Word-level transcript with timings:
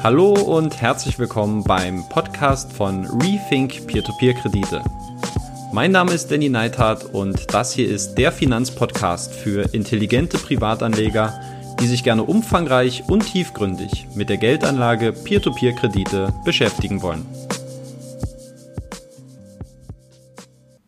Hallo 0.00 0.32
und 0.32 0.80
herzlich 0.80 1.18
willkommen 1.18 1.64
beim 1.64 2.08
Podcast 2.08 2.72
von 2.72 3.04
Rethink 3.20 3.84
Peer-to-Peer-Kredite. 3.88 4.84
Mein 5.72 5.90
Name 5.90 6.12
ist 6.12 6.30
Danny 6.30 6.48
Neithardt 6.48 7.04
und 7.12 7.52
das 7.52 7.72
hier 7.72 7.88
ist 7.88 8.14
der 8.14 8.30
Finanzpodcast 8.30 9.34
für 9.34 9.74
intelligente 9.74 10.38
Privatanleger, 10.38 11.40
die 11.80 11.88
sich 11.88 12.04
gerne 12.04 12.22
umfangreich 12.22 13.02
und 13.08 13.26
tiefgründig 13.26 14.06
mit 14.14 14.28
der 14.28 14.36
Geldanlage 14.36 15.12
Peer-to-Peer-Kredite 15.12 16.32
beschäftigen 16.44 17.02
wollen. 17.02 17.26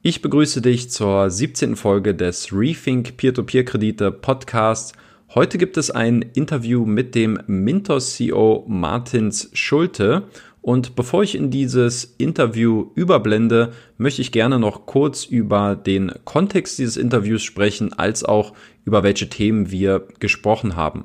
Ich 0.03 0.23
begrüße 0.23 0.63
dich 0.63 0.91
zur 0.91 1.29
17. 1.29 1.75
Folge 1.75 2.15
des 2.15 2.53
Rethink 2.53 3.17
Peer-to-Peer-Kredite 3.17 4.13
Podcasts. 4.13 4.93
Heute 5.33 5.59
gibt 5.59 5.77
es 5.77 5.93
ein 5.93 6.23
Interview 6.23 6.85
mit 6.85 7.15
dem 7.15 7.39
Mintos 7.47 8.17
CEO 8.17 8.65
Martins 8.67 9.49
Schulte. 9.53 10.25
Und 10.61 10.97
bevor 10.97 11.23
ich 11.23 11.37
in 11.37 11.53
dieses 11.53 12.03
Interview 12.19 12.91
überblende, 12.97 13.73
möchte 13.97 14.23
ich 14.23 14.33
gerne 14.33 14.59
noch 14.59 14.87
kurz 14.87 15.25
über 15.25 15.77
den 15.77 16.11
Kontext 16.25 16.81
dieses 16.81 16.97
Interviews 16.97 17.45
sprechen, 17.45 17.93
als 17.93 18.25
auch 18.25 18.55
über 18.85 19.05
welche 19.05 19.29
Themen 19.29 19.71
wir 19.71 20.05
gesprochen 20.19 20.75
haben. 20.75 21.05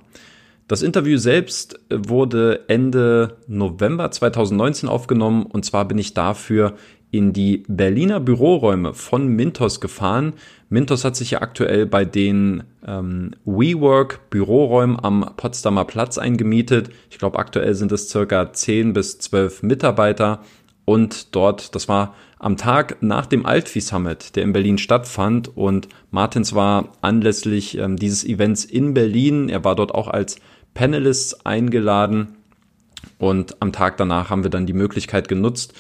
Das 0.68 0.82
Interview 0.82 1.20
selbst 1.20 1.80
wurde 1.92 2.68
Ende 2.68 3.38
November 3.46 4.10
2019 4.10 4.90
aufgenommen 4.90 5.44
und 5.44 5.64
zwar 5.66 5.88
bin 5.88 6.00
ich 6.00 6.16
dafür 6.16 6.74
in 7.16 7.34
die 7.34 7.64
Berliner 7.68 8.20
Büroräume 8.20 8.94
von 8.94 9.28
Mintos 9.28 9.80
gefahren. 9.80 10.34
Mintos 10.70 11.06
hat 11.06 11.16
sich 11.16 11.32
ja 11.32 11.42
aktuell 11.42 11.86
bei 11.86 12.04
den 12.04 12.64
ähm, 12.86 13.32
WeWork 13.46 14.30
Büroräumen 14.30 15.00
am 15.02 15.32
Potsdamer 15.38 15.86
Platz 15.86 16.18
eingemietet. 16.18 16.90
Ich 17.10 17.18
glaube, 17.18 17.40
aktuell 17.40 17.74
sind 17.74 17.92
es 17.92 18.10
circa 18.10 18.52
10 18.52 18.94
bis 18.94 19.20
12 19.20 19.64
Mitarbeiter. 19.64 20.42
Und 20.84 21.36
dort, 21.36 21.74
das 21.74 21.88
war 21.88 22.16
am 22.38 22.58
Tag 22.58 22.98
nach 23.02 23.26
dem 23.26 23.46
Altvi 23.46 23.82
Summit, 23.82 24.36
der 24.36 24.44
in 24.44 24.54
Berlin 24.54 24.78
stattfand. 24.78 25.56
Und 25.56 25.88
Martins 26.12 26.54
war 26.54 26.90
anlässlich 27.02 27.78
ähm, 27.78 27.96
dieses 27.96 28.26
Events 28.26 28.66
in 28.66 28.94
Berlin. 28.94 29.50
Er 29.50 29.64
war 29.64 29.76
dort 29.76 29.96
auch 29.96 30.08
als 30.08 30.36
Panelist 30.74 31.46
eingeladen. 31.46 32.36
Und 33.18 33.62
am 33.62 33.72
Tag 33.72 33.98
danach 33.98 34.30
haben 34.30 34.44
wir 34.44 34.52
dann 34.52 34.66
die 34.66 34.74
Möglichkeit 34.74 35.28
genutzt, 35.28 35.74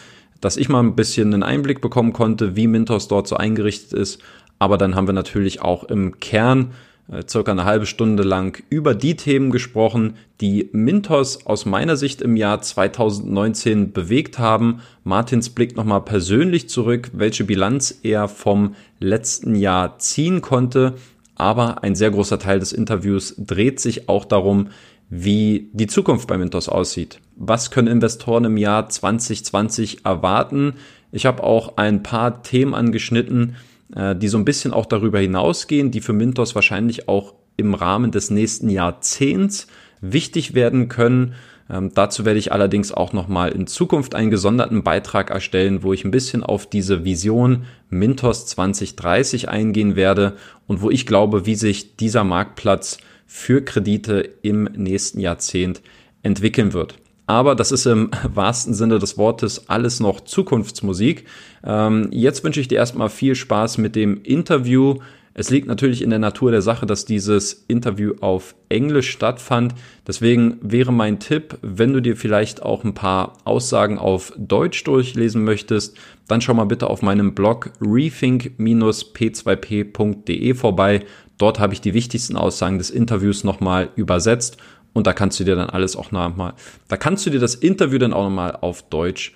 dass 0.45 0.57
ich 0.57 0.69
mal 0.69 0.79
ein 0.79 0.95
bisschen 0.95 1.33
einen 1.33 1.41
Einblick 1.41 1.81
bekommen 1.81 2.13
konnte, 2.13 2.55
wie 2.55 2.67
Mintos 2.67 3.07
dort 3.07 3.27
so 3.27 3.35
eingerichtet 3.35 3.93
ist. 3.93 4.21
Aber 4.59 4.77
dann 4.77 4.93
haben 4.93 5.07
wir 5.07 5.13
natürlich 5.13 5.59
auch 5.59 5.85
im 5.85 6.19
Kern 6.19 6.73
äh, 7.11 7.23
circa 7.27 7.51
eine 7.51 7.65
halbe 7.65 7.87
Stunde 7.87 8.21
lang 8.21 8.61
über 8.69 8.93
die 8.93 9.15
Themen 9.15 9.49
gesprochen, 9.49 10.17
die 10.41 10.69
Mintos 10.71 11.47
aus 11.47 11.65
meiner 11.65 11.97
Sicht 11.97 12.21
im 12.21 12.35
Jahr 12.35 12.61
2019 12.61 13.91
bewegt 13.91 14.37
haben. 14.37 14.81
Martins 15.03 15.49
blickt 15.49 15.77
nochmal 15.77 16.01
persönlich 16.01 16.69
zurück, 16.69 17.09
welche 17.13 17.43
Bilanz 17.43 18.01
er 18.03 18.27
vom 18.27 18.75
letzten 18.99 19.55
Jahr 19.55 19.97
ziehen 19.97 20.41
konnte. 20.41 20.93
Aber 21.33 21.83
ein 21.83 21.95
sehr 21.95 22.11
großer 22.11 22.37
Teil 22.37 22.59
des 22.59 22.71
Interviews 22.71 23.33
dreht 23.39 23.79
sich 23.79 24.09
auch 24.09 24.25
darum, 24.25 24.67
wie 25.09 25.69
die 25.73 25.87
Zukunft 25.87 26.27
bei 26.27 26.37
Mintos 26.37 26.69
aussieht. 26.69 27.19
Was 27.35 27.71
können 27.71 27.87
Investoren 27.87 28.45
im 28.45 28.57
Jahr 28.57 28.89
2020 28.89 30.05
erwarten? 30.05 30.73
Ich 31.11 31.25
habe 31.25 31.43
auch 31.43 31.77
ein 31.77 32.03
paar 32.03 32.43
Themen 32.43 32.73
angeschnitten, 32.73 33.55
äh, 33.95 34.15
die 34.15 34.27
so 34.27 34.37
ein 34.37 34.45
bisschen 34.45 34.73
auch 34.73 34.85
darüber 34.85 35.19
hinausgehen, 35.19 35.91
die 35.91 36.01
für 36.01 36.13
Mintos 36.13 36.55
wahrscheinlich 36.55 37.07
auch 37.07 37.33
im 37.57 37.73
Rahmen 37.73 38.11
des 38.11 38.31
nächsten 38.31 38.69
Jahrzehnts 38.69 39.67
wichtig 40.01 40.53
werden 40.55 40.89
können. 40.89 41.35
Ähm, 41.69 41.91
dazu 41.93 42.25
werde 42.25 42.39
ich 42.39 42.51
allerdings 42.51 42.91
auch 42.91 43.13
nochmal 43.13 43.51
in 43.51 43.65
Zukunft 43.65 44.13
einen 44.13 44.29
gesonderten 44.29 44.83
Beitrag 44.83 45.31
erstellen, 45.31 45.83
wo 45.83 45.93
ich 45.93 46.05
ein 46.05 46.11
bisschen 46.11 46.43
auf 46.43 46.67
diese 46.67 47.05
Vision 47.05 47.63
Mintos 47.89 48.45
2030 48.47 49.49
eingehen 49.49 49.95
werde 49.95 50.35
und 50.67 50.81
wo 50.81 50.89
ich 50.89 51.05
glaube, 51.05 51.45
wie 51.45 51.55
sich 51.55 51.95
dieser 51.95 52.23
Marktplatz 52.23 52.97
für 53.25 53.63
Kredite 53.63 54.29
im 54.41 54.63
nächsten 54.75 55.19
Jahrzehnt 55.19 55.81
entwickeln 56.23 56.73
wird. 56.73 56.95
Aber 57.27 57.55
das 57.55 57.71
ist 57.71 57.85
im 57.85 58.11
wahrsten 58.33 58.73
Sinne 58.73 58.99
des 58.99 59.17
Wortes 59.17 59.69
alles 59.69 59.99
noch 59.99 60.21
Zukunftsmusik. 60.21 61.25
Ähm, 61.63 62.09
jetzt 62.11 62.43
wünsche 62.43 62.59
ich 62.59 62.67
dir 62.67 62.77
erstmal 62.77 63.09
viel 63.09 63.35
Spaß 63.35 63.77
mit 63.77 63.95
dem 63.95 64.21
Interview. 64.23 64.99
Es 65.37 65.49
liegt 65.49 65.67
natürlich 65.67 66.01
in 66.01 66.11
der 66.11 66.19
Natur 66.19 66.51
der 66.51 66.61
Sache, 66.61 66.85
dass 66.85 67.03
dieses 67.03 67.65
Interview 67.67 68.13
auf 68.21 68.55
Englisch 68.69 69.09
stattfand. 69.09 69.75
Deswegen 70.07 70.55
wäre 70.61 70.93
mein 70.93 71.19
Tipp, 71.19 71.57
wenn 71.61 71.91
du 71.91 72.01
dir 72.01 72.15
vielleicht 72.15 72.63
auch 72.63 72.85
ein 72.85 72.93
paar 72.93 73.33
Aussagen 73.43 73.99
auf 73.99 74.31
Deutsch 74.37 74.85
durchlesen 74.85 75.43
möchtest, 75.43 75.97
dann 76.29 76.39
schau 76.39 76.53
mal 76.53 76.63
bitte 76.63 76.89
auf 76.89 77.01
meinem 77.01 77.35
Blog 77.35 77.71
rethink-p2p.de 77.81 80.53
vorbei. 80.53 81.03
Dort 81.37 81.59
habe 81.59 81.73
ich 81.73 81.81
die 81.81 81.93
wichtigsten 81.93 82.37
Aussagen 82.37 82.77
des 82.77 82.89
Interviews 82.89 83.43
nochmal 83.43 83.89
übersetzt 83.95 84.57
und 84.93 85.07
da 85.07 85.13
kannst 85.13 85.39
du 85.39 85.43
dir 85.43 85.55
dann 85.55 85.69
alles 85.69 85.95
auch 85.95 86.11
nochmal, 86.11 86.53
da 86.87 86.97
kannst 86.97 87.25
du 87.25 87.29
dir 87.29 87.39
das 87.39 87.55
Interview 87.55 87.97
dann 87.97 88.13
auch 88.13 88.23
nochmal 88.23 88.57
auf 88.61 88.83
Deutsch 88.83 89.33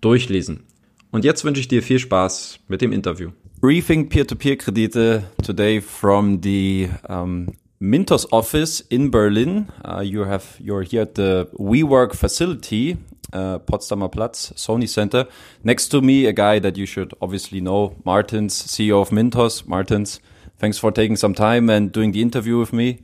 durchlesen. 0.00 0.64
Und 1.12 1.24
jetzt 1.24 1.44
wünsche 1.44 1.60
ich 1.60 1.68
dir 1.68 1.82
viel 1.82 1.98
Spaß 1.98 2.58
mit 2.68 2.82
dem 2.82 2.92
Interview. 2.92 3.30
Rethink 3.62 4.10
Peer-to-Peer-Kredite 4.10 5.22
today 5.42 5.80
from 5.80 6.40
the 6.42 6.90
um, 7.08 7.54
Mintos 7.80 8.30
office 8.32 8.80
in 8.80 9.10
Berlin. 9.10 9.68
Uh, 9.84 10.00
you 10.00 10.24
have 10.24 10.58
you're 10.60 10.82
here 10.82 11.02
at 11.02 11.14
the 11.14 11.48
WeWork 11.58 12.14
facility, 12.14 12.98
uh, 13.32 13.58
Potsdamer 13.60 14.10
Platz, 14.10 14.52
Sony 14.56 14.88
Center. 14.88 15.26
Next 15.62 15.88
to 15.88 16.00
me, 16.00 16.26
a 16.26 16.32
guy 16.32 16.58
that 16.58 16.76
you 16.76 16.86
should 16.86 17.14
obviously 17.20 17.60
know, 17.60 17.96
Martins, 18.04 18.54
CEO 18.54 19.00
of 19.00 19.10
Mintos. 19.10 19.66
Martins, 19.66 20.20
Thanks 20.58 20.78
for 20.78 20.90
taking 20.90 21.16
some 21.16 21.34
time 21.34 21.68
and 21.68 21.92
doing 21.92 22.12
the 22.12 22.22
interview 22.22 22.58
with 22.58 22.72
me. 22.72 23.02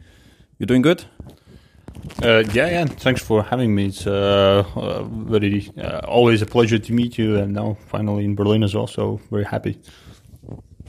You're 0.58 0.66
doing 0.66 0.82
good? 0.82 1.04
Uh, 2.22 2.44
yeah, 2.52 2.68
yeah. 2.68 2.84
Thanks 2.86 3.22
for 3.22 3.42
having 3.42 3.74
me. 3.74 3.86
It's 3.86 4.06
uh, 4.06 4.64
uh, 4.74 5.02
very 5.04 5.70
uh, 5.78 6.00
always 6.08 6.40
a 6.42 6.46
pleasure 6.46 6.78
to 6.78 6.92
meet 6.92 7.18
you, 7.18 7.36
and 7.36 7.52
now 7.52 7.76
finally 7.88 8.24
in 8.24 8.34
Berlin 8.34 8.62
as 8.62 8.74
well. 8.74 8.86
So 8.86 9.20
very 9.30 9.44
happy. 9.44 9.78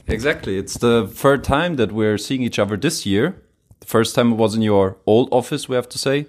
Exactly. 0.06 0.58
It's 0.58 0.78
the 0.78 1.06
third 1.06 1.44
time 1.44 1.76
that 1.76 1.92
we're 1.92 2.18
seeing 2.18 2.42
each 2.42 2.58
other 2.58 2.76
this 2.76 3.06
year. 3.06 3.42
The 3.80 3.86
first 3.86 4.14
time 4.14 4.32
it 4.32 4.36
was 4.36 4.54
in 4.54 4.62
your 4.62 4.96
old 5.06 5.28
office, 5.32 5.68
we 5.68 5.76
have 5.76 5.88
to 5.90 5.98
say. 5.98 6.26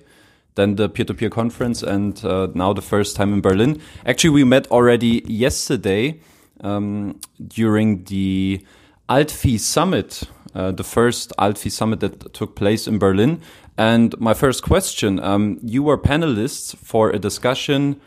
Then 0.56 0.76
the 0.76 0.88
peer-to-peer 0.88 1.30
conference, 1.30 1.84
and 1.84 2.24
uh, 2.24 2.48
now 2.54 2.74
the 2.74 2.82
first 2.82 3.16
time 3.16 3.34
in 3.34 3.42
Berlin. 3.42 3.82
Actually, 4.06 4.30
we 4.32 4.44
met 4.44 4.68
already 4.72 5.24
yesterday 5.28 6.20
um, 6.62 7.20
during 7.48 8.04
the 8.06 8.66
Altfi 9.10 9.60
Summit, 9.60 10.24
uh, 10.54 10.72
the 10.72 10.84
first 10.84 11.32
Altfi 11.38 11.72
Summit 11.72 12.00
that 12.00 12.34
took 12.34 12.56
place 12.56 12.88
in 12.88 12.98
Berlin. 12.98 13.42
And 13.78 14.20
my 14.20 14.34
first 14.34 14.64
question 14.64 15.20
um, 15.20 15.60
you 15.62 15.84
were 15.84 15.98
panelists 15.98 16.76
for 16.78 17.10
a 17.10 17.20
discussion 17.20 18.00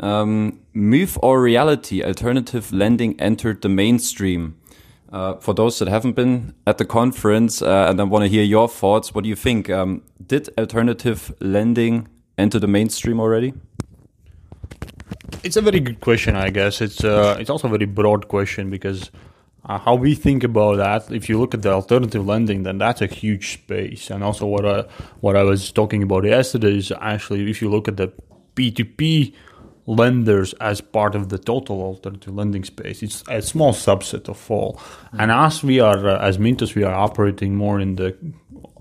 um, 0.00 0.60
Myth 0.74 1.18
or 1.22 1.42
Reality 1.42 2.04
Alternative 2.04 2.72
Lending 2.72 3.20
Entered 3.20 3.62
the 3.62 3.68
Mainstream. 3.68 4.56
Uh, 5.10 5.34
for 5.36 5.54
those 5.54 5.78
that 5.78 5.88
haven't 5.88 6.12
been 6.12 6.54
at 6.66 6.76
the 6.76 6.84
conference 6.84 7.62
uh, 7.62 7.86
and 7.88 7.98
I 7.98 8.04
want 8.04 8.24
to 8.24 8.28
hear 8.28 8.44
your 8.44 8.68
thoughts, 8.68 9.14
what 9.14 9.24
do 9.24 9.30
you 9.30 9.36
think? 9.36 9.70
Um, 9.70 10.02
did 10.26 10.50
alternative 10.58 11.34
lending 11.40 12.08
enter 12.36 12.58
the 12.58 12.66
mainstream 12.66 13.18
already? 13.18 13.54
It's 15.42 15.56
a 15.56 15.62
very 15.62 15.80
good 15.80 16.00
question, 16.00 16.36
I 16.36 16.50
guess. 16.50 16.82
It's 16.82 17.02
uh, 17.02 17.36
it's 17.40 17.48
also 17.48 17.68
a 17.68 17.70
very 17.70 17.86
broad 17.86 18.28
question 18.28 18.68
because 18.68 19.10
uh, 19.68 19.78
how 19.78 19.94
we 19.94 20.14
think 20.14 20.44
about 20.44 20.76
that, 20.76 21.14
if 21.14 21.28
you 21.28 21.38
look 21.38 21.54
at 21.54 21.62
the 21.62 21.70
alternative 21.70 22.26
lending, 22.26 22.62
then 22.62 22.78
that's 22.78 23.02
a 23.02 23.06
huge 23.06 23.52
space. 23.52 24.10
And 24.10 24.24
also, 24.24 24.46
what 24.46 24.64
I, 24.64 24.82
what 25.20 25.36
I 25.36 25.42
was 25.42 25.70
talking 25.70 26.02
about 26.02 26.24
yesterday 26.24 26.78
is 26.78 26.92
actually, 27.00 27.50
if 27.50 27.60
you 27.60 27.68
look 27.68 27.86
at 27.86 27.98
the 27.98 28.12
P2P 28.54 29.34
lenders 29.86 30.52
as 30.54 30.80
part 30.80 31.14
of 31.14 31.28
the 31.28 31.38
total 31.38 31.82
alternative 31.82 32.34
lending 32.34 32.64
space, 32.64 33.02
it's 33.02 33.22
a 33.28 33.42
small 33.42 33.72
subset 33.72 34.28
of 34.28 34.50
all. 34.50 34.74
Mm-hmm. 34.74 35.20
And 35.20 35.30
as 35.30 35.62
we 35.62 35.80
are, 35.80 36.08
uh, 36.08 36.18
as 36.18 36.38
Mintos, 36.38 36.74
we 36.74 36.82
are 36.82 36.94
operating 36.94 37.54
more 37.54 37.78
in 37.78 37.96
the 37.96 38.16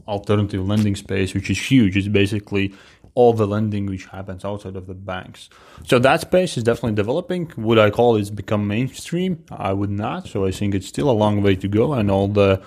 alternative 0.08 0.66
lending 0.66 0.96
space, 0.96 1.34
which 1.34 1.50
is 1.50 1.60
huge. 1.60 1.98
It's 1.98 2.08
basically 2.08 2.74
all 3.18 3.34
the 3.34 3.48
lending 3.56 3.86
which 3.88 4.06
happens 4.18 4.46
outside 4.46 4.76
of 4.76 4.86
the 4.86 4.94
banks. 4.94 5.50
So 5.90 5.96
that 6.08 6.22
space 6.22 6.56
is 6.58 6.64
definitely 6.64 6.98
developing. 7.04 7.52
Would 7.58 7.80
I 7.80 7.90
call 7.90 8.16
it 8.16 8.36
become 8.36 8.68
mainstream? 8.68 9.32
I 9.70 9.74
would 9.80 9.94
not. 10.06 10.28
So 10.28 10.46
I 10.46 10.52
think 10.52 10.76
it's 10.76 10.90
still 10.96 11.10
a 11.10 11.18
long 11.24 11.42
way 11.42 11.56
to 11.64 11.68
go, 11.68 11.86
and 11.94 12.12
all 12.12 12.28
the 12.28 12.62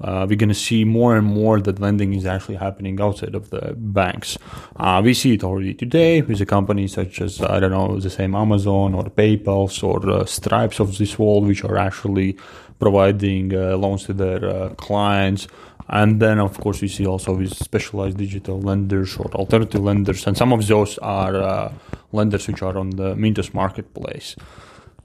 uh, 0.00 0.26
we're 0.28 0.42
going 0.44 0.56
to 0.60 0.64
see 0.70 0.84
more 0.84 1.16
and 1.16 1.26
more 1.26 1.56
that 1.66 1.80
lending 1.80 2.12
is 2.12 2.26
actually 2.26 2.58
happening 2.66 3.00
outside 3.00 3.34
of 3.34 3.48
the 3.50 3.74
banks. 3.76 4.38
Uh, 4.76 5.00
we 5.02 5.14
see 5.14 5.32
it 5.34 5.42
already 5.42 5.74
today 5.74 6.20
with 6.20 6.40
a 6.40 6.46
companies 6.46 6.92
such 6.92 7.20
as, 7.20 7.40
I 7.40 7.58
don't 7.60 7.70
know, 7.70 7.98
the 7.98 8.10
same 8.10 8.34
Amazon 8.34 8.94
or 8.94 9.04
PayPal 9.04 9.66
or 9.82 9.98
uh, 10.10 10.24
Stripes 10.26 10.80
of 10.80 10.98
this 10.98 11.18
world, 11.18 11.46
which 11.46 11.64
are 11.64 11.78
actually 11.78 12.36
providing 12.78 13.54
uh, 13.54 13.76
loans 13.76 14.04
to 14.04 14.12
their 14.12 14.44
uh, 14.44 14.68
clients 14.74 15.48
And 15.88 16.20
then, 16.20 16.40
of 16.40 16.58
course, 16.58 16.82
we 16.82 16.88
see 16.88 17.06
also 17.06 17.34
with 17.36 17.54
specialized 17.54 18.16
digital 18.18 18.60
lenders 18.60 19.16
or 19.16 19.30
alternative 19.34 19.82
lenders, 19.82 20.26
and 20.26 20.36
some 20.36 20.52
of 20.52 20.66
those 20.66 20.98
are 20.98 21.36
uh, 21.36 21.72
lenders 22.12 22.48
which 22.48 22.62
are 22.62 22.76
on 22.76 22.90
the 22.90 23.14
Mintos 23.14 23.54
marketplace. 23.54 24.34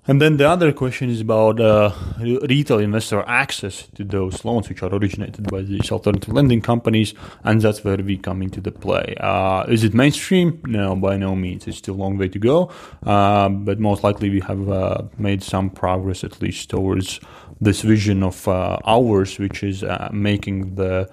And 0.08 0.20
then 0.20 0.38
the 0.38 0.50
other 0.50 0.74
question 0.74 1.12
is 1.12 1.22
about 1.22 1.60
uh, 1.60 1.92
retail 2.20 2.80
investor 2.80 3.24
access 3.28 3.88
to 3.94 4.04
those 4.04 4.44
loans, 4.44 4.68
which 4.68 4.82
are 4.82 4.92
originated 4.92 5.50
by 5.52 5.62
these 5.62 5.92
alternative 5.92 6.34
lending 6.34 6.60
companies, 6.62 7.14
and 7.44 7.62
that's 7.62 7.84
where 7.84 7.98
we 7.98 8.18
come 8.18 8.42
into 8.42 8.60
the 8.60 8.72
play. 8.72 9.16
Uh, 9.20 9.64
is 9.68 9.84
it 9.84 9.94
mainstream? 9.94 10.60
No, 10.66 10.96
by 10.96 11.18
no 11.18 11.36
means. 11.36 11.68
It's 11.68 11.78
still 11.78 11.94
a 11.94 12.02
long 12.02 12.18
way 12.18 12.30
to 12.30 12.40
go, 12.40 12.72
uh, 13.06 13.50
but 13.50 13.80
most 13.80 14.04
likely 14.04 14.32
we 14.32 14.40
have 14.40 14.68
uh, 14.70 15.04
made 15.20 15.44
some 15.44 15.70
progress 15.70 16.24
at 16.24 16.42
least 16.42 16.72
towards 16.72 17.20
this 17.60 17.84
vision 17.84 18.24
of 18.24 18.48
uh, 18.48 18.80
ours, 18.86 19.38
which 19.38 19.62
is 19.62 19.84
uh, 19.84 20.10
making 20.12 20.76
the 20.76 21.08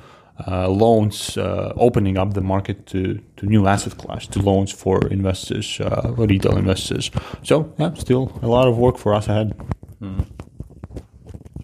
uh, 0.46 0.68
loans, 0.68 1.36
uh, 1.36 1.72
opening 1.76 2.18
up 2.18 2.34
the 2.34 2.40
market 2.40 2.86
to, 2.86 3.20
to 3.36 3.46
new 3.46 3.66
asset 3.66 3.96
class, 3.96 4.26
to 4.28 4.40
loans 4.40 4.72
for 4.72 5.06
investors, 5.08 5.80
uh, 5.80 6.12
retail 6.16 6.56
investors. 6.56 7.10
So, 7.42 7.72
yeah, 7.78 7.94
still 7.94 8.38
a 8.42 8.46
lot 8.46 8.68
of 8.68 8.78
work 8.78 8.98
for 8.98 9.14
us 9.14 9.28
ahead. 9.28 9.54
Mm. 10.00 10.26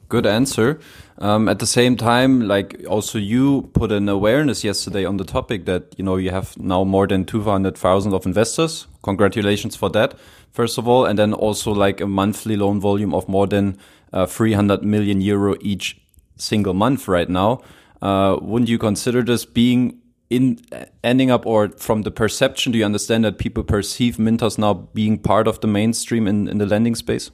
Good 0.09 0.27
answer. 0.27 0.79
Um, 1.19 1.49
at 1.49 1.59
the 1.59 1.67
same 1.67 1.97
time, 1.97 2.49
like 2.49 2.85
also 2.89 3.19
you 3.19 3.71
put 3.73 3.93
an 3.93 4.09
awareness 4.09 4.65
yesterday 4.65 5.05
on 5.05 5.17
the 5.17 5.25
topic 5.25 5.65
that 5.67 5.95
you 5.97 6.05
know 6.05 6.17
you 6.17 6.31
have 6.31 6.57
now 6.59 6.85
more 6.85 7.07
than 7.07 7.25
two 7.25 7.41
hundred 7.43 7.79
thousand 7.79 8.13
of 8.13 8.27
investors. 8.27 8.89
Congratulations 9.03 9.77
for 9.77 9.91
that, 9.91 10.15
first 10.51 10.79
of 10.79 10.89
all, 10.89 11.05
and 11.05 11.19
then 11.19 11.33
also 11.33 11.73
like 11.73 12.01
a 12.01 12.07
monthly 12.07 12.57
loan 12.57 12.81
volume 12.81 13.15
of 13.15 13.29
more 13.29 13.47
than 13.47 13.79
uh, 14.13 14.27
three 14.27 14.55
hundred 14.55 14.83
million 14.83 15.21
euro 15.21 15.55
each 15.61 15.97
single 16.37 16.75
month 16.75 17.07
right 17.09 17.29
now. 17.31 17.61
Uh, 18.05 18.39
wouldn't 18.43 18.69
you 18.69 18.77
consider 18.77 19.23
this 19.23 19.47
being 19.47 19.99
in 20.29 20.59
ending 21.03 21.31
up 21.31 21.47
or 21.47 21.71
from 21.71 22.03
the 22.03 22.11
perception 22.11 22.71
do 22.73 22.79
you 22.79 22.85
understand 22.85 23.25
that 23.25 23.39
people 23.39 23.63
perceive 23.63 24.17
mintos 24.19 24.59
now 24.59 24.75
being 24.75 25.19
part 25.19 25.49
of 25.49 25.61
the 25.61 25.67
mainstream 25.67 26.27
in, 26.27 26.47
in 26.49 26.59
the 26.59 26.67
lending 26.67 26.95
space 26.95 27.31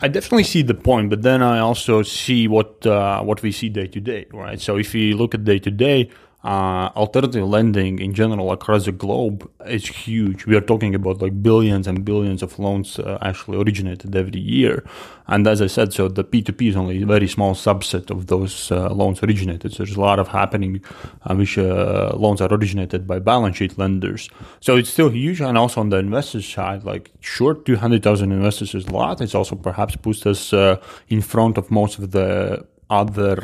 I 0.00 0.06
definitely 0.06 0.44
see 0.44 0.62
the 0.62 0.74
point, 0.74 1.10
but 1.10 1.22
then 1.22 1.42
I 1.42 1.58
also 1.58 2.02
see 2.02 2.46
what 2.46 2.86
uh, 2.86 3.20
what 3.22 3.42
we 3.42 3.50
see 3.50 3.68
day 3.68 3.88
to 3.88 4.00
day, 4.00 4.26
right? 4.32 4.60
So 4.60 4.76
if 4.76 4.94
you 4.94 5.16
look 5.16 5.34
at 5.34 5.44
day 5.44 5.58
to 5.58 5.70
day, 5.72 6.08
uh, 6.48 6.90
alternative 6.96 7.46
lending 7.46 7.98
in 7.98 8.14
general 8.14 8.50
across 8.52 8.86
the 8.86 8.92
globe 8.92 9.50
is 9.66 9.86
huge. 9.86 10.46
We 10.46 10.56
are 10.56 10.62
talking 10.62 10.94
about 10.94 11.20
like 11.20 11.42
billions 11.42 11.86
and 11.86 12.06
billions 12.06 12.42
of 12.42 12.58
loans 12.58 12.98
uh, 12.98 13.18
actually 13.20 13.58
originated 13.58 14.16
every 14.16 14.40
year. 14.40 14.82
And 15.26 15.46
as 15.46 15.60
I 15.60 15.66
said, 15.66 15.92
so 15.92 16.08
the 16.08 16.24
P2P 16.24 16.70
is 16.70 16.76
only 16.76 17.02
a 17.02 17.06
very 17.06 17.28
small 17.28 17.54
subset 17.54 18.10
of 18.10 18.28
those 18.28 18.72
uh, 18.72 18.88
loans 18.88 19.22
originated. 19.22 19.74
So 19.74 19.84
there's 19.84 19.98
a 19.98 20.00
lot 20.00 20.18
of 20.18 20.28
happening, 20.28 20.80
uh, 21.26 21.34
which 21.34 21.58
uh, 21.58 22.14
loans 22.16 22.40
are 22.40 22.50
originated 22.50 23.06
by 23.06 23.18
balance 23.18 23.58
sheet 23.58 23.76
lenders. 23.76 24.30
So 24.60 24.78
it's 24.78 24.88
still 24.88 25.10
huge. 25.10 25.42
And 25.42 25.58
also 25.58 25.82
on 25.82 25.90
the 25.90 25.98
investor 25.98 26.40
side, 26.40 26.82
like 26.82 27.10
sure, 27.20 27.56
200,000 27.56 28.32
investors 28.32 28.74
is 28.74 28.86
a 28.86 28.90
lot. 28.90 29.20
It's 29.20 29.34
also 29.34 29.54
perhaps 29.54 29.96
puts 29.96 30.24
us 30.24 30.54
uh, 30.54 30.80
in 31.08 31.20
front 31.20 31.58
of 31.58 31.70
most 31.70 31.98
of 31.98 32.12
the 32.12 32.66
other 32.88 33.42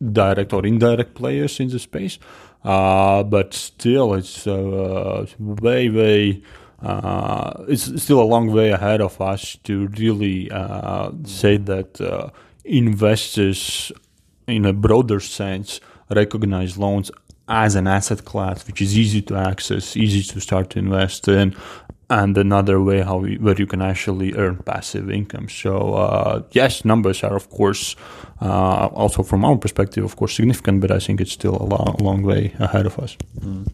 direct 0.00 0.52
or 0.52 0.64
indirect 0.66 1.14
players 1.14 1.60
in 1.60 1.68
the 1.68 1.78
space. 1.78 2.18
Uh, 2.64 3.22
but 3.22 3.54
still, 3.54 4.14
it's 4.14 4.46
uh, 4.46 5.26
way, 5.38 5.88
way. 5.88 6.42
Uh, 6.82 7.64
it's 7.68 8.02
still 8.02 8.20
a 8.20 8.24
long 8.24 8.52
way 8.52 8.70
ahead 8.70 9.00
of 9.00 9.20
us 9.20 9.56
to 9.64 9.88
really 9.98 10.50
uh, 10.50 11.10
say 11.24 11.56
that 11.56 12.00
uh, 12.00 12.30
investors, 12.64 13.90
in 14.46 14.64
a 14.64 14.72
broader 14.72 15.20
sense, 15.20 15.80
recognize 16.10 16.78
loans 16.78 17.10
as 17.48 17.74
an 17.74 17.86
asset 17.86 18.24
class, 18.24 18.66
which 18.66 18.80
is 18.82 18.96
easy 18.96 19.22
to 19.22 19.36
access, 19.36 19.96
easy 19.96 20.22
to 20.32 20.40
start 20.40 20.70
to 20.70 20.78
invest 20.78 21.28
in, 21.28 21.56
and 22.10 22.38
another 22.38 22.80
way 22.80 23.00
how 23.02 23.20
where 23.20 23.56
you 23.56 23.66
can 23.66 23.82
actually 23.82 24.34
earn 24.34 24.56
passive 24.56 25.10
income. 25.10 25.48
So 25.48 25.94
uh, 25.94 26.42
yes, 26.52 26.84
numbers 26.84 27.22
are 27.22 27.36
of 27.36 27.50
course 27.50 27.96
uh, 28.40 28.86
also 28.92 29.22
from 29.22 29.44
our 29.44 29.56
perspective, 29.56 30.04
of 30.04 30.16
course, 30.16 30.34
significant, 30.34 30.80
but 30.80 30.90
I 30.90 30.98
think 30.98 31.20
it's 31.20 31.32
still 31.32 31.56
a 31.56 31.64
long, 31.64 31.96
long 32.00 32.22
way 32.22 32.54
ahead 32.58 32.86
of 32.86 32.98
us. 32.98 33.16
Mm. 33.40 33.66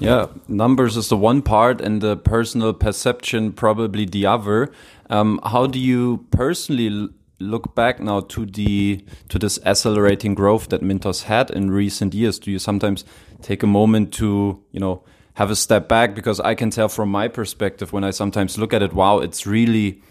Yeah, 0.00 0.26
numbers 0.48 0.96
is 0.96 1.08
the 1.08 1.16
one 1.16 1.42
part, 1.42 1.80
and 1.80 2.00
the 2.00 2.16
personal 2.16 2.72
perception 2.72 3.52
probably 3.52 4.04
the 4.04 4.26
other. 4.26 4.70
Um, 5.08 5.40
how 5.44 5.66
do 5.66 5.78
you 5.78 6.26
personally 6.30 7.08
look 7.38 7.74
back 7.74 8.00
now 8.00 8.20
to 8.20 8.46
the 8.46 9.04
to 9.28 9.38
this 9.38 9.58
accelerating 9.64 10.34
growth 10.34 10.68
that 10.68 10.82
Mintos 10.82 11.24
had 11.24 11.50
in 11.50 11.70
recent 11.70 12.14
years? 12.14 12.38
Do 12.38 12.50
you 12.50 12.58
sometimes 12.58 13.04
take 13.42 13.62
a 13.62 13.66
moment 13.66 14.12
to 14.14 14.62
you 14.72 14.80
know 14.80 15.02
have 15.34 15.50
a 15.50 15.56
step 15.56 15.86
back 15.86 16.14
because 16.14 16.40
I 16.40 16.54
can 16.54 16.70
tell 16.70 16.88
from 16.88 17.10
my 17.10 17.28
perspective 17.28 17.92
when 17.92 18.04
I 18.04 18.10
sometimes 18.10 18.56
look 18.56 18.72
at 18.72 18.82
it, 18.82 18.94
wow, 18.94 19.18
it's 19.18 19.46
really 19.46 20.02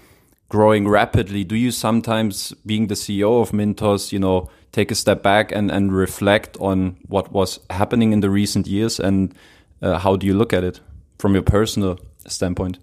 growing 0.50 0.88
rapidly. 0.88 1.44
Do 1.44 1.56
you 1.56 1.72
sometimes, 1.72 2.54
being 2.64 2.88
the 2.88 2.94
CEO 2.94 3.42
of 3.42 3.52
Mintos, 3.52 4.12
you 4.12 4.20
know, 4.20 4.50
take 4.72 4.92
a 4.92 4.96
step 4.96 5.24
back 5.24 5.52
and, 5.52 5.72
and 5.72 5.96
reflect 5.96 6.58
on 6.60 6.98
what 7.08 7.32
was 7.32 7.60
happening 7.72 8.12
in 8.12 8.20
the 8.20 8.30
recent 8.30 8.68
years 8.68 9.00
and 9.00 9.34
uh, 9.82 9.98
how 9.98 10.16
do 10.16 10.28
you 10.28 10.36
look 10.36 10.54
at 10.54 10.64
it 10.64 10.80
from 11.18 11.34
your 11.34 11.44
personal 11.44 12.00
standpoint? 12.28 12.78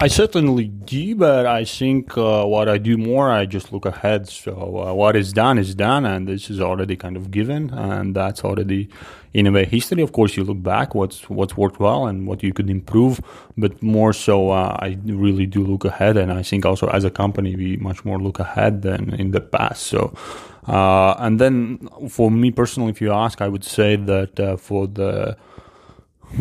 I 0.00 0.08
certainly 0.08 0.66
do, 0.66 1.14
but 1.14 1.46
I 1.46 1.64
think 1.64 2.16
uh, 2.16 2.44
what 2.44 2.68
I 2.68 2.78
do 2.78 2.96
more, 2.96 3.30
I 3.30 3.46
just 3.46 3.72
look 3.72 3.86
ahead. 3.86 4.28
So 4.28 4.52
uh, 4.86 4.94
what 4.94 5.16
is 5.16 5.32
done 5.32 5.58
is 5.58 5.74
done, 5.74 6.04
and 6.06 6.28
this 6.28 6.50
is 6.50 6.60
already 6.60 6.96
kind 6.96 7.16
of 7.16 7.30
given, 7.30 7.70
and 7.70 8.14
that's 8.14 8.44
already 8.44 8.88
in 9.34 9.46
a 9.46 9.52
way 9.52 9.64
history. 9.64 10.02
Of 10.02 10.12
course, 10.12 10.36
you 10.36 10.44
look 10.44 10.62
back 10.62 10.94
what's 10.94 11.28
what's 11.28 11.56
worked 11.56 11.78
well 11.80 12.06
and 12.06 12.26
what 12.26 12.42
you 12.42 12.52
could 12.52 12.70
improve, 12.70 13.20
but 13.56 13.82
more 13.82 14.12
so, 14.12 14.50
uh, 14.50 14.76
I 14.80 14.98
really 15.04 15.46
do 15.46 15.64
look 15.64 15.84
ahead, 15.84 16.16
and 16.16 16.32
I 16.32 16.42
think 16.42 16.64
also 16.66 16.88
as 16.88 17.04
a 17.04 17.10
company, 17.10 17.56
we 17.56 17.76
much 17.76 18.04
more 18.04 18.18
look 18.18 18.38
ahead 18.38 18.82
than 18.82 19.14
in 19.14 19.30
the 19.30 19.40
past. 19.40 19.86
So. 19.86 20.14
Uh, 20.66 21.14
and 21.18 21.40
then, 21.40 21.88
for 22.10 22.30
me 22.30 22.50
personally, 22.50 22.90
if 22.90 23.00
you 23.00 23.10
ask, 23.10 23.40
I 23.40 23.48
would 23.48 23.64
say 23.64 23.96
that 23.96 24.38
uh, 24.38 24.56
for 24.58 24.86
the 24.86 25.34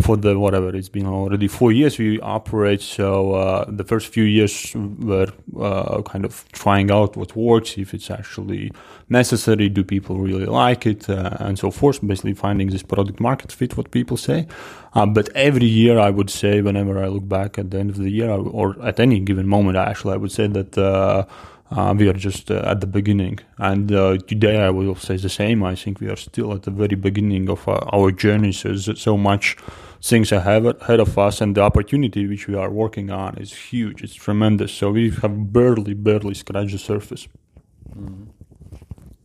for 0.01 0.17
the 0.17 0.37
whatever 0.37 0.75
it's 0.75 0.89
been 0.89 1.05
already 1.05 1.47
four 1.47 1.71
years 1.71 1.97
we 1.97 2.19
operate 2.19 2.81
so 2.81 3.33
uh, 3.33 3.65
the 3.69 3.83
first 3.83 4.07
few 4.07 4.23
years 4.23 4.75
were 4.99 5.31
uh, 5.59 6.01
kind 6.01 6.25
of 6.25 6.45
trying 6.51 6.91
out 6.91 7.15
what 7.15 7.35
works 7.35 7.77
if 7.77 7.93
it's 7.93 8.11
actually 8.11 8.71
necessary 9.09 9.69
do 9.69 9.83
people 9.83 10.17
really 10.17 10.45
like 10.45 10.85
it 10.85 11.09
uh, 11.09 11.37
and 11.39 11.57
so 11.57 11.71
forth 11.71 12.05
basically 12.05 12.33
finding 12.33 12.67
this 12.69 12.83
product 12.83 13.19
market 13.19 13.51
fit 13.51 13.77
what 13.77 13.89
people 13.91 14.17
say 14.17 14.45
uh, 14.93 15.05
but 15.05 15.29
every 15.35 15.65
year 15.65 15.97
i 15.99 16.09
would 16.09 16.29
say 16.29 16.61
whenever 16.61 17.01
i 17.01 17.07
look 17.07 17.27
back 17.27 17.57
at 17.57 17.71
the 17.71 17.79
end 17.79 17.89
of 17.89 17.97
the 17.97 18.09
year 18.09 18.29
or 18.29 18.75
at 18.83 18.99
any 18.99 19.19
given 19.19 19.47
moment 19.47 19.77
actually 19.77 20.13
i 20.13 20.17
would 20.17 20.31
say 20.31 20.47
that 20.47 20.77
uh, 20.77 21.25
uh, 21.71 21.93
we 21.97 22.07
are 22.07 22.13
just 22.13 22.49
uh, 22.49 22.61
at 22.65 22.81
the 22.81 22.87
beginning. 22.87 23.39
And 23.57 23.91
uh, 23.91 24.17
today 24.17 24.63
I 24.63 24.69
will 24.69 24.95
say 24.95 25.17
the 25.17 25.29
same. 25.29 25.63
I 25.63 25.75
think 25.75 25.99
we 25.99 26.09
are 26.09 26.15
still 26.15 26.53
at 26.53 26.63
the 26.63 26.71
very 26.71 26.95
beginning 26.95 27.49
of 27.49 27.67
uh, 27.67 27.79
our 27.91 28.11
journey. 28.11 28.51
So 28.51 28.75
so 28.75 29.17
much 29.17 29.57
things 30.01 30.31
ahead, 30.31 30.65
ahead 30.65 30.99
of 30.99 31.17
us, 31.17 31.41
and 31.41 31.55
the 31.55 31.61
opportunity 31.61 32.27
which 32.27 32.47
we 32.47 32.55
are 32.55 32.69
working 32.69 33.09
on 33.09 33.37
is 33.37 33.53
huge. 33.53 34.03
It's 34.03 34.13
tremendous. 34.13 34.71
So 34.71 34.91
we 34.91 35.11
have 35.21 35.51
barely, 35.51 35.93
barely 35.93 36.33
scratched 36.33 36.71
the 36.71 36.77
surface. 36.77 37.27
Mm-hmm. 37.95 38.25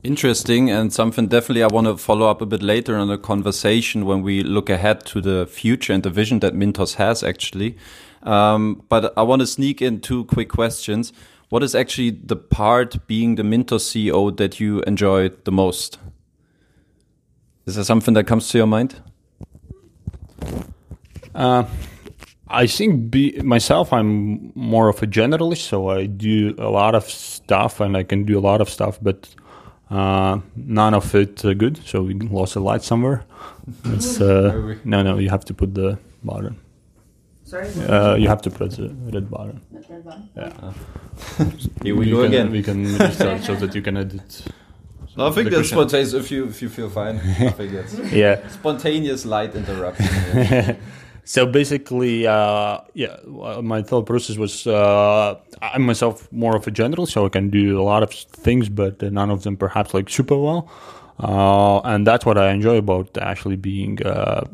Interesting, 0.02 0.68
and 0.68 0.92
something 0.92 1.28
definitely 1.28 1.62
I 1.62 1.68
want 1.68 1.86
to 1.86 1.96
follow 1.96 2.28
up 2.28 2.42
a 2.42 2.46
bit 2.46 2.60
later 2.60 2.96
on 2.96 3.06
the 3.06 3.18
conversation 3.18 4.04
when 4.04 4.22
we 4.22 4.42
look 4.42 4.68
ahead 4.68 5.06
to 5.06 5.20
the 5.20 5.46
future 5.46 5.92
and 5.92 6.02
the 6.02 6.10
vision 6.10 6.40
that 6.40 6.54
Mintos 6.54 6.94
has 6.94 7.22
actually. 7.22 7.76
Um, 8.24 8.82
but 8.88 9.12
I 9.16 9.22
want 9.22 9.40
to 9.40 9.46
sneak 9.46 9.80
in 9.80 10.00
two 10.00 10.24
quick 10.24 10.48
questions 10.48 11.12
what 11.52 11.62
is 11.62 11.74
actually 11.74 12.08
the 12.08 12.34
part 12.34 13.06
being 13.06 13.34
the 13.34 13.42
Mintos 13.42 13.84
CEO 13.84 14.34
that 14.38 14.58
you 14.58 14.80
enjoy 14.86 15.28
the 15.44 15.52
most? 15.52 15.98
Is 17.66 17.74
there 17.74 17.84
something 17.84 18.14
that 18.14 18.26
comes 18.26 18.48
to 18.48 18.56
your 18.56 18.66
mind? 18.66 19.02
Uh, 21.34 21.64
I 22.48 22.66
think 22.66 23.10
be, 23.10 23.40
myself, 23.42 23.92
I'm 23.92 24.52
more 24.54 24.88
of 24.88 25.02
a 25.02 25.06
generalist, 25.06 25.68
so 25.68 25.88
I 25.88 26.06
do 26.06 26.54
a 26.58 26.68
lot 26.68 26.94
of 26.94 27.04
stuff 27.04 27.80
and 27.80 27.96
I 27.96 28.02
can 28.02 28.24
do 28.24 28.38
a 28.38 28.40
lot 28.40 28.60
of 28.60 28.68
stuff, 28.68 28.98
but 29.00 29.34
uh, 29.90 30.40
none 30.56 30.94
of 30.94 31.14
it 31.14 31.44
uh, 31.44 31.54
good. 31.54 31.78
So 31.86 32.02
we 32.02 32.14
lost 32.14 32.56
a 32.56 32.60
light 32.60 32.82
somewhere. 32.82 33.24
It's, 33.86 34.20
uh, 34.20 34.76
no, 34.84 35.02
no, 35.02 35.18
you 35.18 35.30
have 35.30 35.44
to 35.46 35.54
put 35.54 35.74
the 35.74 35.98
button. 36.22 36.58
Sorry? 37.44 37.68
Uh, 37.86 38.14
you 38.16 38.28
have 38.28 38.42
to 38.42 38.50
press 38.50 38.76
the 38.76 38.88
red 39.12 39.30
button. 39.30 39.60
red 39.88 40.04
button? 40.04 40.28
Yeah. 40.36 40.72
Here 41.82 41.94
we, 41.94 42.06
we 42.06 42.10
go 42.10 42.22
can, 42.22 42.26
again. 42.26 42.50
We 42.50 42.62
can 42.62 42.98
restart 42.98 43.42
so 43.44 43.54
that 43.56 43.74
you 43.74 43.82
can 43.82 43.96
edit. 43.96 44.44
No, 45.14 45.26
I 45.26 45.30
think 45.30 45.50
that's 45.50 45.68
spontaneous 45.68 46.14
if 46.14 46.30
you 46.30 46.46
if 46.46 46.62
you 46.62 46.70
feel 46.70 46.88
fine. 46.88 47.18
I 47.18 47.50
think 47.50 47.72
that's 47.72 47.98
yeah. 48.12 48.48
Spontaneous 48.48 49.26
light 49.26 49.54
interruption. 49.54 50.06
So 51.24 51.46
basically, 51.46 52.26
uh, 52.26 52.78
yeah, 52.94 53.16
my 53.62 53.82
thought 53.82 54.06
process 54.06 54.36
was 54.36 54.66
uh, 54.66 55.38
I'm 55.60 55.82
myself 55.82 56.30
more 56.32 56.56
of 56.56 56.66
a 56.66 56.70
general, 56.70 57.06
so 57.06 57.26
I 57.26 57.28
can 57.28 57.48
do 57.48 57.80
a 57.80 57.84
lot 57.84 58.02
of 58.02 58.12
things, 58.12 58.68
but 58.68 59.00
none 59.02 59.30
of 59.30 59.44
them 59.44 59.56
perhaps 59.56 59.94
like 59.94 60.10
super 60.10 60.36
well. 60.36 60.68
Uh, 61.18 61.80
and 61.80 62.06
that's 62.06 62.24
what 62.24 62.38
I 62.38 62.50
enjoy 62.50 62.76
about 62.76 63.16
actually 63.18 63.56
being 63.56 64.04
uh, 64.04 64.44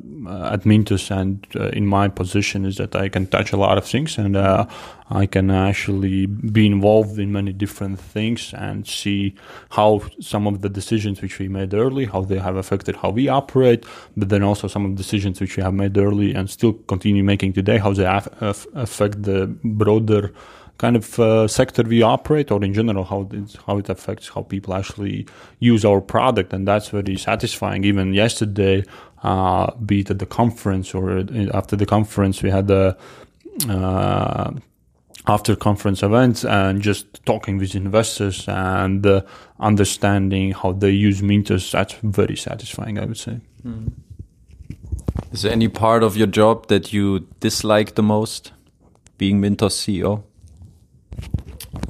at 0.50 0.62
Mintos 0.64 1.10
and 1.10 1.46
uh, 1.54 1.68
in 1.68 1.86
my 1.86 2.08
position 2.08 2.64
is 2.64 2.76
that 2.76 2.94
I 2.96 3.08
can 3.08 3.26
touch 3.26 3.52
a 3.52 3.56
lot 3.56 3.78
of 3.78 3.86
things 3.86 4.18
and 4.18 4.36
uh, 4.36 4.66
I 5.10 5.26
can 5.26 5.50
actually 5.50 6.26
be 6.26 6.66
involved 6.66 7.18
in 7.18 7.32
many 7.32 7.52
different 7.52 7.98
things 7.98 8.52
and 8.52 8.86
see 8.86 9.34
how 9.70 10.02
some 10.20 10.46
of 10.46 10.60
the 10.60 10.68
decisions 10.68 11.22
which 11.22 11.38
we 11.38 11.48
made 11.48 11.72
early, 11.72 12.06
how 12.06 12.22
they 12.22 12.38
have 12.38 12.56
affected 12.56 12.96
how 12.96 13.10
we 13.10 13.28
operate, 13.28 13.86
but 14.16 14.28
then 14.28 14.42
also 14.42 14.68
some 14.68 14.84
of 14.84 14.90
the 14.90 14.96
decisions 14.96 15.40
which 15.40 15.56
we 15.56 15.62
have 15.62 15.74
made 15.74 15.96
early 15.96 16.34
and 16.34 16.50
still 16.50 16.72
continue 16.72 17.24
making 17.24 17.52
today, 17.52 17.78
how 17.78 17.92
they 17.92 18.04
affect 18.04 19.22
the 19.22 19.46
broader 19.64 20.32
kind 20.78 20.96
of 20.96 21.18
uh, 21.18 21.46
sector 21.48 21.82
we 21.82 22.02
operate, 22.02 22.50
or 22.50 22.64
in 22.64 22.72
general 22.72 23.04
how 23.04 23.28
it, 23.32 23.56
how 23.66 23.78
it 23.78 23.88
affects 23.88 24.28
how 24.28 24.42
people 24.42 24.74
actually 24.74 25.26
use 25.58 25.84
our 25.84 26.00
product, 26.00 26.52
and 26.52 26.66
that's 26.66 26.88
very 26.88 27.16
satisfying. 27.16 27.84
Even 27.84 28.14
yesterday, 28.14 28.84
uh, 29.22 29.74
be 29.76 30.00
it 30.00 30.10
at 30.10 30.18
the 30.20 30.26
conference 30.26 30.94
or 30.94 31.24
after 31.52 31.76
the 31.76 31.86
conference, 31.86 32.42
we 32.42 32.50
had 32.50 32.68
the 32.68 32.96
uh, 33.68 34.52
after 35.26 35.54
conference 35.56 36.02
events 36.02 36.44
and 36.44 36.80
just 36.80 37.24
talking 37.26 37.58
with 37.58 37.74
investors 37.74 38.48
and 38.48 39.04
uh, 39.04 39.20
understanding 39.60 40.52
how 40.52 40.72
they 40.72 40.90
use 40.90 41.20
Mintos. 41.20 41.72
That's 41.72 41.94
very 42.02 42.36
satisfying, 42.36 42.98
I 42.98 43.04
would 43.04 43.18
say. 43.18 43.40
Mm. 43.64 43.92
Is 45.32 45.42
there 45.42 45.52
any 45.52 45.68
part 45.68 46.02
of 46.02 46.16
your 46.16 46.28
job 46.28 46.68
that 46.68 46.92
you 46.92 47.26
dislike 47.40 47.94
the 47.94 48.02
most, 48.02 48.52
being 49.18 49.40
Mintos 49.40 49.74
CEO? 49.74 50.22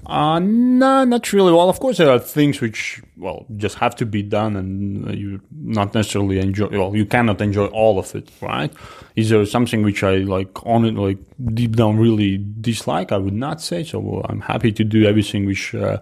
Uh, 0.08 0.38
no, 0.38 1.04
not 1.04 1.32
really. 1.34 1.52
Well, 1.52 1.68
of 1.68 1.80
course, 1.80 1.98
there 1.98 2.10
are 2.10 2.18
things 2.18 2.62
which, 2.62 3.02
well, 3.18 3.44
just 3.56 3.76
have 3.76 3.94
to 3.96 4.06
be 4.06 4.22
done 4.22 4.56
and 4.56 5.18
you 5.18 5.40
not 5.52 5.92
necessarily 5.92 6.38
enjoy, 6.38 6.68
well, 6.68 6.96
you 6.96 7.04
cannot 7.04 7.42
enjoy 7.42 7.66
all 7.66 7.98
of 7.98 8.14
it, 8.14 8.30
right? 8.40 8.72
Is 9.16 9.28
there 9.28 9.44
something 9.44 9.82
which 9.82 10.02
I 10.02 10.18
like 10.18 10.64
on 10.64 10.86
it, 10.86 10.94
like 10.94 11.18
deep 11.52 11.76
down 11.76 11.98
really 11.98 12.38
dislike? 12.38 13.12
I 13.12 13.18
would 13.18 13.34
not 13.34 13.60
say 13.60 13.84
so. 13.84 14.22
I'm 14.26 14.40
happy 14.40 14.72
to 14.72 14.84
do 14.84 15.04
everything 15.04 15.44
which 15.44 15.74
uh, 15.74 15.98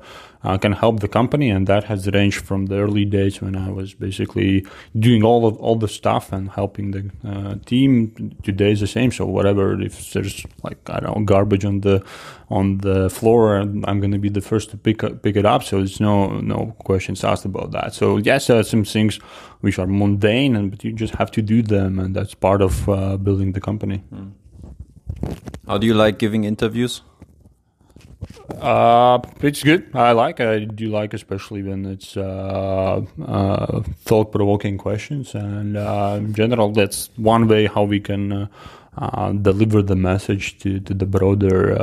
uh, 0.46 0.56
can 0.56 0.72
help 0.72 1.00
the 1.00 1.08
company, 1.08 1.50
and 1.50 1.66
that 1.66 1.84
has 1.84 2.06
ranged 2.12 2.40
from 2.44 2.66
the 2.66 2.76
early 2.76 3.04
days 3.04 3.42
when 3.42 3.56
I 3.56 3.70
was 3.70 3.94
basically 3.94 4.64
doing 4.96 5.24
all 5.24 5.44
of 5.44 5.56
all 5.56 5.74
the 5.74 5.88
stuff 5.88 6.32
and 6.32 6.50
helping 6.50 6.92
the 6.92 7.10
uh, 7.28 7.56
team. 7.66 8.36
Today 8.44 8.70
is 8.70 8.80
the 8.80 8.86
same. 8.86 9.10
So 9.10 9.26
whatever, 9.26 9.80
if 9.82 10.12
there's 10.12 10.46
like 10.62 10.78
I 10.88 11.00
don't 11.00 11.18
know 11.18 11.24
garbage 11.24 11.64
on 11.64 11.80
the 11.80 12.04
on 12.48 12.78
the 12.78 13.10
floor, 13.10 13.56
I'm 13.56 13.98
going 14.00 14.12
to 14.12 14.18
be 14.18 14.28
the 14.28 14.40
first 14.40 14.70
to 14.70 14.76
pick 14.76 15.02
up, 15.02 15.22
pick 15.22 15.34
it 15.34 15.44
up. 15.44 15.64
So 15.64 15.78
there's 15.78 16.00
no 16.00 16.38
no 16.40 16.76
questions 16.84 17.24
asked 17.24 17.44
about 17.44 17.72
that. 17.72 17.92
So 17.94 18.18
yes, 18.18 18.46
there 18.46 18.60
are 18.60 18.68
some 18.74 18.84
things 18.84 19.16
which 19.62 19.80
are 19.80 19.88
mundane, 19.88 20.54
and 20.54 20.70
but 20.70 20.84
you 20.84 20.92
just 20.92 21.16
have 21.16 21.32
to 21.32 21.42
do 21.42 21.60
them, 21.60 21.98
and 21.98 22.14
that's 22.14 22.34
part 22.34 22.62
of 22.62 22.88
uh, 22.88 23.16
building 23.16 23.52
the 23.52 23.60
company. 23.60 23.98
Hmm. 24.10 24.28
How 25.66 25.78
do 25.78 25.86
you 25.86 25.94
like 25.94 26.18
giving 26.18 26.44
interviews? 26.44 27.02
Uh, 28.60 29.18
it's 29.42 29.62
good. 29.62 29.94
I 29.94 30.12
like. 30.12 30.40
I 30.40 30.64
do 30.64 30.88
like, 30.88 31.14
especially 31.14 31.62
when 31.62 31.84
it's 31.84 32.16
uh, 32.16 33.02
uh, 33.26 33.82
thought-provoking 34.04 34.78
questions, 34.78 35.34
and 35.34 35.76
uh, 35.76 36.16
in 36.18 36.32
general, 36.32 36.72
that's 36.72 37.10
one 37.16 37.46
way 37.46 37.66
how 37.66 37.84
we 37.84 38.00
can 38.00 38.32
uh, 38.32 38.46
uh, 38.96 39.32
deliver 39.32 39.82
the 39.82 39.96
message 39.96 40.58
to, 40.60 40.80
to 40.80 40.94
the 40.94 41.06
broader 41.06 41.76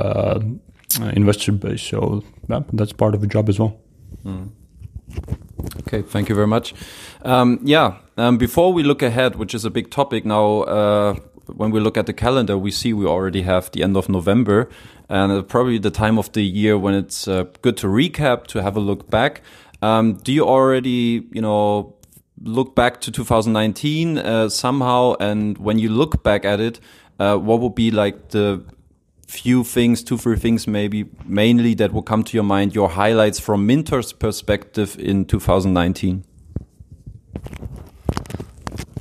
investor 1.13 1.51
base. 1.51 1.81
So 1.81 2.23
yeah, 2.49 2.61
that's 2.73 2.93
part 2.93 3.13
of 3.15 3.21
the 3.21 3.27
job 3.27 3.49
as 3.49 3.59
well. 3.59 3.79
Mm. 4.25 4.49
Okay, 5.81 6.01
thank 6.01 6.29
you 6.29 6.35
very 6.35 6.47
much. 6.47 6.73
Um, 7.21 7.59
yeah, 7.63 7.97
um, 8.17 8.37
before 8.37 8.73
we 8.73 8.83
look 8.83 9.01
ahead, 9.01 9.35
which 9.35 9.53
is 9.53 9.65
a 9.65 9.69
big 9.69 9.91
topic 9.91 10.25
now 10.25 10.63
when 11.55 11.71
we 11.71 11.79
look 11.79 11.97
at 11.97 12.05
the 12.05 12.13
calendar, 12.13 12.57
we 12.57 12.71
see 12.71 12.93
we 12.93 13.05
already 13.05 13.43
have 13.43 13.71
the 13.71 13.83
end 13.83 13.95
of 13.95 14.09
November 14.09 14.69
and 15.09 15.31
uh, 15.31 15.41
probably 15.43 15.77
the 15.77 15.91
time 15.91 16.17
of 16.17 16.31
the 16.31 16.43
year 16.43 16.77
when 16.77 16.93
it's 16.93 17.27
uh, 17.27 17.45
good 17.61 17.77
to 17.77 17.87
recap, 17.87 18.47
to 18.47 18.61
have 18.61 18.75
a 18.75 18.79
look 18.79 19.09
back. 19.09 19.41
Um, 19.81 20.13
do 20.13 20.31
you 20.31 20.45
already, 20.45 21.27
you 21.31 21.41
know, 21.41 21.95
look 22.41 22.75
back 22.75 23.01
to 23.01 23.11
2019 23.11 24.17
uh, 24.17 24.49
somehow? 24.49 25.15
And 25.19 25.57
when 25.57 25.77
you 25.77 25.89
look 25.89 26.23
back 26.23 26.45
at 26.45 26.59
it, 26.59 26.79
uh, 27.19 27.37
what 27.37 27.59
would 27.59 27.75
be 27.75 27.91
like 27.91 28.29
the 28.29 28.63
few 29.27 29.63
things, 29.63 30.03
two, 30.03 30.17
three 30.17 30.37
things 30.37 30.67
maybe, 30.67 31.05
mainly 31.25 31.73
that 31.75 31.91
will 31.91 32.01
come 32.01 32.23
to 32.23 32.37
your 32.37 32.43
mind, 32.43 32.73
your 32.73 32.89
highlights 32.89 33.39
from 33.39 33.67
Mintos' 33.67 34.17
perspective 34.17 34.97
in 34.99 35.25
2019? 35.25 36.23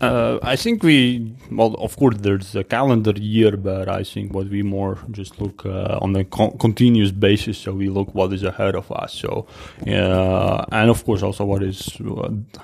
Uh, 0.02 0.40
I 0.42 0.56
think 0.56 0.82
we, 0.82 1.32
well, 1.52 1.74
of 1.74 1.96
course, 1.96 2.16
there's 2.18 2.56
a 2.56 2.64
calendar 2.64 3.12
year, 3.12 3.56
but 3.56 3.88
I 3.88 4.02
think 4.02 4.34
what 4.34 4.48
we 4.48 4.62
more 4.64 4.98
just 5.12 5.40
look 5.40 5.64
uh, 5.64 5.98
on 6.02 6.16
a 6.16 6.24
con- 6.24 6.58
continuous 6.58 7.12
basis. 7.12 7.56
So 7.56 7.72
we 7.72 7.88
look 7.88 8.12
what 8.12 8.32
is 8.32 8.42
ahead 8.42 8.74
of 8.74 8.90
us. 8.90 9.14
So, 9.14 9.46
uh, 9.86 10.64
and 10.72 10.90
of 10.90 11.04
course, 11.04 11.22
also 11.22 11.44
what 11.44 11.62
is 11.62 11.98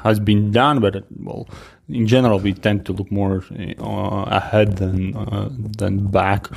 has 0.03 0.19
been 0.19 0.51
done. 0.51 0.81
But 0.81 1.05
well, 1.17 1.49
in 1.89 2.09
general, 2.09 2.41
we 2.41 2.55
tend 2.55 2.85
to 2.87 2.93
look 2.93 3.13
more 3.13 3.45
uh, 3.81 4.25
ahead 4.27 4.79
than 4.79 5.17
uh, 5.17 5.49
than 5.53 6.09
back. 6.09 6.49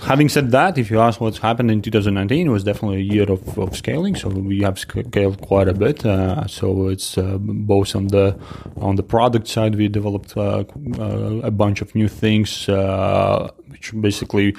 Having 0.00 0.28
said 0.28 0.50
that, 0.52 0.78
if 0.78 0.90
you 0.90 1.00
ask 1.00 1.20
what's 1.20 1.38
happened 1.38 1.70
in 1.70 1.82
2019, 1.82 2.46
it 2.46 2.50
was 2.50 2.62
definitely 2.62 2.98
a 2.98 3.12
year 3.14 3.30
of, 3.30 3.58
of 3.58 3.76
scaling. 3.76 4.14
So 4.14 4.28
we 4.28 4.60
have 4.60 4.78
scaled 4.78 5.40
quite 5.40 5.68
a 5.68 5.74
bit. 5.74 6.06
Uh, 6.06 6.46
so 6.46 6.88
it's 6.88 7.18
uh, 7.18 7.36
both 7.40 7.96
on 7.96 8.06
the 8.06 8.38
on 8.76 8.94
the 8.94 9.02
product 9.02 9.48
side, 9.48 9.74
we 9.74 9.88
developed 9.88 10.36
uh, 10.36 10.64
uh 10.98 11.40
a 11.42 11.50
bunch 11.50 11.82
of 11.82 11.94
new 11.94 12.08
things, 12.08 12.68
uh, 12.68 13.50
which 13.66 13.92
basically 14.00 14.54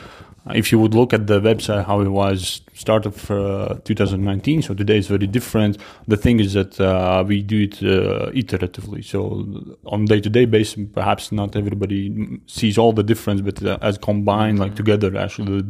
if 0.54 0.72
you 0.72 0.80
would 0.80 0.94
look 0.94 1.14
at 1.14 1.28
the 1.28 1.40
website 1.40 1.86
how 1.86 2.02
it 2.02 2.10
was 2.10 2.62
start 2.74 3.06
of 3.06 3.30
uh, 3.30 3.76
2019 3.84 4.62
so 4.62 4.74
today 4.74 4.98
is 4.98 5.08
very 5.08 5.28
different. 5.28 5.78
The 6.08 6.18
thing 6.18 6.40
is 6.40 6.54
that 6.54 6.80
uh, 6.80 7.24
we 7.28 7.42
do 7.42 7.64
it 7.64 7.84
uh, 7.84 8.32
iteratively. 8.32 9.04
So 9.04 9.78
on 9.86 10.06
day-to-day 10.06 10.46
basis 10.46 10.86
perhaps 10.94 11.32
not 11.32 11.56
everybody 11.56 12.40
sees 12.48 12.78
all 12.78 12.94
the 12.94 13.04
difference 13.04 13.42
but 13.42 13.64
uh, 13.64 13.78
as 13.82 13.98
combined 13.98 14.60
like 14.60 14.76
together 14.76 15.16
actually 15.18 15.64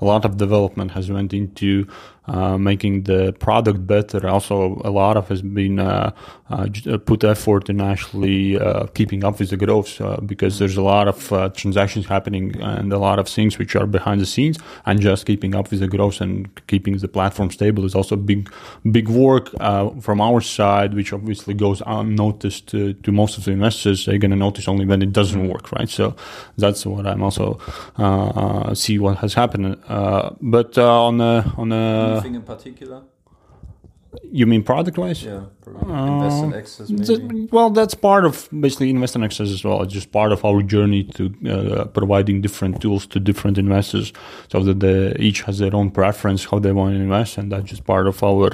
a 0.00 0.04
lot 0.04 0.24
of 0.24 0.36
development 0.36 0.92
has 0.92 1.10
went 1.10 1.32
into 1.34 1.86
uh, 2.26 2.56
making 2.56 3.02
the 3.02 3.34
product 3.34 3.86
better. 3.86 4.26
Also, 4.26 4.80
a 4.82 4.90
lot 4.90 5.14
of 5.16 5.28
has 5.28 5.42
been 5.42 5.78
uh, 5.78 6.10
uh, 6.50 6.66
uh 6.90 6.96
put 6.96 7.22
effort 7.22 7.68
in 7.68 7.82
actually 7.82 8.58
uh, 8.58 8.86
keeping 8.94 9.22
up 9.24 9.38
with 9.38 9.50
the 9.50 9.58
growth 9.58 10.00
because 10.24 10.58
there's 10.58 10.78
a 10.78 10.82
lot 10.82 11.06
of 11.06 11.28
transactions 11.54 12.06
happening 12.06 12.58
and 12.62 12.90
a 12.94 12.98
lot 12.98 13.18
of 13.18 13.28
things 13.28 13.58
which 13.58 13.76
are 13.76 13.86
behind 13.86 14.22
the 14.22 14.26
scenes, 14.26 14.58
and 14.86 15.00
just 15.02 15.26
keeping 15.26 15.54
up 15.54 15.70
with 15.70 15.80
the 15.80 15.88
growth 15.88 16.22
and 16.22 16.48
keeping 16.66 16.96
the 16.96 17.08
platform 17.08 17.50
stable 17.50 17.84
is 17.84 17.94
also 17.94 18.16
big, 18.16 18.50
big 18.90 19.08
work 19.08 19.50
from 20.00 20.20
our 20.22 20.40
side, 20.40 20.94
which 20.94 21.12
obviously 21.12 21.52
goes 21.52 21.82
unnoticed 21.86 22.66
to, 22.68 22.94
to 22.94 23.12
most 23.12 23.36
of 23.36 23.44
the 23.44 23.50
investors. 23.50 24.06
They're 24.06 24.16
going 24.16 24.30
to 24.30 24.36
notice 24.36 24.66
only 24.66 24.86
when 24.86 25.02
it 25.02 25.12
doesn't 25.12 25.46
work, 25.46 25.72
right? 25.72 25.90
So 25.90 26.16
that's 26.56 26.86
what 26.86 27.06
I'm 27.06 27.22
also 27.22 27.58
see 28.74 28.98
what 28.98 29.18
has 29.18 29.34
happened. 29.34 29.76
but 30.40 30.78
on 30.78 31.20
a 31.20 31.52
on 31.58 31.72
a 31.72 32.13
anything 32.14 32.34
in 32.34 32.42
particular? 32.42 33.02
You 34.30 34.46
mean 34.46 34.62
product 34.62 34.96
wise? 34.96 35.24
Yeah, 35.24 35.46
uh, 35.66 36.52
access. 36.54 36.88
Maybe. 36.88 37.48
well, 37.50 37.70
that's 37.70 37.94
part 37.94 38.24
of 38.24 38.48
basically 38.60 38.90
invest 38.90 39.16
and 39.16 39.24
access 39.24 39.50
as 39.50 39.64
well. 39.64 39.82
It's 39.82 39.92
just 39.92 40.12
part 40.12 40.32
of 40.32 40.44
our 40.44 40.62
journey 40.62 41.04
to 41.04 41.34
uh, 41.50 41.84
providing 41.86 42.40
different 42.40 42.80
tools 42.80 43.06
to 43.08 43.20
different 43.20 43.58
investors, 43.58 44.12
so 44.50 44.60
that 44.60 44.80
they 44.80 45.16
each 45.18 45.42
has 45.42 45.58
their 45.58 45.74
own 45.74 45.90
preference 45.90 46.44
how 46.44 46.58
they 46.58 46.72
want 46.72 46.94
to 46.94 47.00
invest, 47.00 47.38
and 47.38 47.50
that's 47.50 47.64
just 47.64 47.84
part 47.84 48.06
of 48.06 48.22
our 48.22 48.52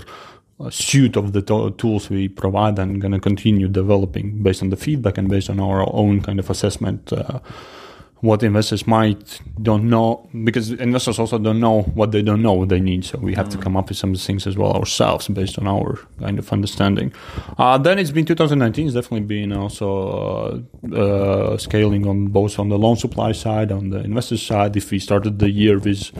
uh, 0.60 0.70
suite 0.70 1.16
of 1.16 1.32
the 1.32 1.42
to- 1.42 1.70
tools 1.72 2.08
we 2.10 2.28
provide, 2.28 2.78
and 2.78 3.00
going 3.00 3.12
to 3.12 3.20
continue 3.20 3.68
developing 3.68 4.42
based 4.42 4.62
on 4.62 4.70
the 4.70 4.76
feedback 4.76 5.18
and 5.18 5.28
based 5.28 5.50
on 5.50 5.60
our 5.60 5.86
own 5.94 6.22
kind 6.22 6.38
of 6.38 6.48
assessment 6.48 7.12
uh, 7.12 7.40
what 8.20 8.42
investors 8.42 8.86
might 8.86 9.40
don't 9.62 9.88
know 9.88 10.28
because 10.44 10.70
investors 10.70 11.18
also 11.18 11.38
don't 11.38 11.58
know 11.58 11.82
what 11.94 12.12
they 12.12 12.20
don't 12.20 12.42
know 12.42 12.52
what 12.52 12.68
they 12.68 12.80
need. 12.80 13.04
So 13.04 13.18
we 13.18 13.34
have 13.34 13.48
mm. 13.48 13.52
to 13.52 13.58
come 13.58 13.76
up 13.76 13.88
with 13.88 13.96
some 13.96 14.14
things 14.14 14.46
as 14.46 14.56
well 14.56 14.72
ourselves 14.72 15.28
based 15.28 15.58
on 15.58 15.66
our 15.66 15.98
kind 16.18 16.38
of 16.38 16.52
understanding. 16.52 17.12
Uh, 17.56 17.78
then 17.78 17.98
it's 17.98 18.10
been 18.10 18.26
2019 18.26 18.86
it's 18.86 18.94
definitely 18.94 19.26
been 19.26 19.52
also 19.52 20.60
uh, 20.92 20.94
uh, 20.94 21.56
scaling 21.56 22.06
on 22.06 22.26
both 22.26 22.58
on 22.58 22.68
the 22.68 22.78
loan 22.78 22.96
supply 22.96 23.32
side 23.32 23.72
on 23.72 23.88
the 23.90 24.00
investor 24.00 24.36
side. 24.36 24.76
If 24.76 24.90
we 24.90 24.98
started 24.98 25.38
the 25.38 25.50
year 25.50 25.78
with 25.78 26.10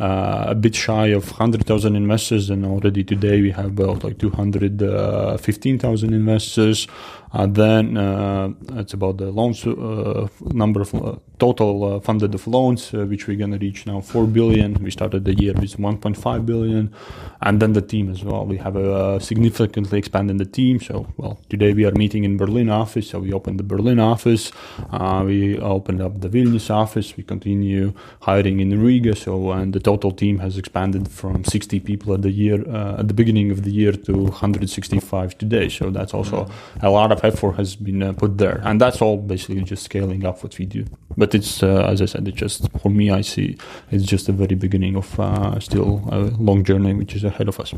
uh, 0.00 0.44
a 0.48 0.54
bit 0.54 0.76
shy 0.76 1.08
of 1.08 1.28
100000 1.28 1.96
investors 1.96 2.50
and 2.50 2.64
already 2.64 3.02
today 3.02 3.40
we 3.40 3.50
have 3.50 3.66
about 3.66 4.04
like 4.04 4.18
215000 4.18 6.14
investors. 6.14 6.86
Uh, 7.32 7.46
then 7.46 7.96
uh, 7.96 8.48
it's 8.76 8.94
about 8.94 9.18
the 9.18 9.30
loans 9.30 9.66
uh, 9.66 10.26
number 10.40 10.80
of 10.80 11.20
total 11.48 11.84
uh, 11.84 12.00
funded 12.00 12.34
of 12.34 12.46
loans, 12.46 12.92
uh, 12.92 13.04
which 13.10 13.26
we're 13.26 13.36
going 13.36 13.52
to 13.52 13.58
reach 13.58 13.86
now 13.86 14.00
4 14.00 14.26
billion. 14.26 14.74
We 14.82 14.90
started 14.90 15.24
the 15.24 15.34
year 15.34 15.54
with 15.54 15.76
1.5 15.76 16.46
billion. 16.46 16.92
And 17.40 17.60
then 17.60 17.72
the 17.72 17.82
team 17.82 18.10
as 18.10 18.24
well. 18.24 18.44
We 18.44 18.58
have 18.58 18.76
a 18.76 19.20
significantly 19.20 19.98
expanded 19.98 20.38
the 20.38 20.44
team. 20.60 20.80
So, 20.80 21.06
well, 21.16 21.40
today 21.48 21.72
we 21.72 21.84
are 21.86 21.92
meeting 21.92 22.24
in 22.24 22.36
Berlin 22.36 22.68
office. 22.68 23.10
So 23.10 23.20
we 23.20 23.32
opened 23.32 23.58
the 23.60 23.68
Berlin 23.74 24.00
office. 24.00 24.52
Uh, 24.90 25.22
we 25.24 25.58
opened 25.58 26.00
up 26.02 26.20
the 26.20 26.28
Vilnius 26.28 26.68
office. 26.70 27.16
We 27.16 27.22
continue 27.22 27.92
hiring 28.22 28.60
in 28.60 28.70
Riga. 28.82 29.14
So, 29.16 29.52
and 29.52 29.72
the 29.72 29.80
total 29.80 30.10
team 30.10 30.38
has 30.40 30.58
expanded 30.58 31.08
from 31.08 31.44
60 31.44 31.80
people 31.80 32.12
at 32.14 32.22
the 32.22 32.30
year, 32.30 32.58
uh, 32.68 33.00
at 33.00 33.08
the 33.08 33.14
beginning 33.14 33.50
of 33.50 33.62
the 33.62 33.70
year 33.70 33.92
to 33.92 34.12
165 34.12 35.38
today. 35.38 35.68
So 35.68 35.90
that's 35.90 36.12
also 36.12 36.50
a 36.82 36.90
lot 36.90 37.12
of 37.12 37.24
effort 37.24 37.52
has 37.52 37.76
been 37.76 38.02
uh, 38.02 38.12
put 38.12 38.38
there. 38.38 38.60
And 38.64 38.80
that's 38.80 39.00
all 39.00 39.16
basically 39.16 39.62
just 39.62 39.84
scaling 39.84 40.24
up 40.24 40.42
what 40.42 40.58
we 40.58 40.66
do. 40.66 40.84
But 41.16 41.34
it's, 41.38 41.62
uh, 41.62 41.86
as 41.88 42.02
I 42.02 42.06
said, 42.06 42.28
it's 42.28 42.36
just, 42.36 42.70
for 42.82 42.90
me, 42.90 43.10
I 43.10 43.22
see 43.22 43.56
it's 43.90 44.04
just 44.04 44.26
the 44.26 44.32
very 44.32 44.54
beginning 44.54 44.96
of 44.96 45.18
uh, 45.18 45.58
still 45.60 46.02
a 46.12 46.18
long 46.38 46.64
journey, 46.64 46.94
which 46.94 47.14
is 47.14 47.24
ahead 47.24 47.48
of 47.48 47.58
us. 47.60 47.72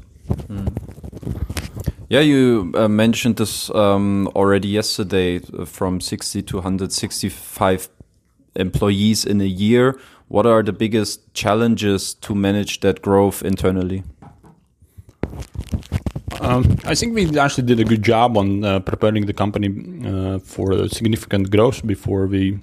Mm. 0.49 0.73
Yeah, 2.09 2.21
you 2.21 2.73
uh, 2.75 2.89
mentioned 2.89 3.37
this 3.37 3.71
um, 3.71 4.29
already 4.35 4.69
yesterday 4.69 5.41
uh, 5.57 5.65
from 5.65 6.01
60 6.01 6.43
to 6.43 6.57
165 6.57 7.89
employees 8.57 9.25
in 9.25 9.41
a 9.41 9.45
year. 9.45 9.97
What 10.27 10.47
are 10.47 10.63
the 10.63 10.73
biggest 10.73 11.33
challenges 11.35 12.15
to 12.15 12.35
manage 12.35 12.81
that 12.81 13.03
growth 13.03 13.43
internally? 13.43 14.03
Um, 16.41 16.79
I 16.85 16.95
think 16.95 17.15
we 17.15 17.39
actually 17.39 17.67
did 17.67 17.79
a 17.81 17.85
good 17.85 18.03
job 18.03 18.37
on 18.37 18.65
uh, 18.65 18.81
preparing 18.81 19.27
the 19.27 19.33
company 19.33 19.69
uh, 20.05 20.39
for 20.39 20.89
significant 20.89 21.51
growth 21.51 21.87
before 21.87 22.27
we 22.27 22.59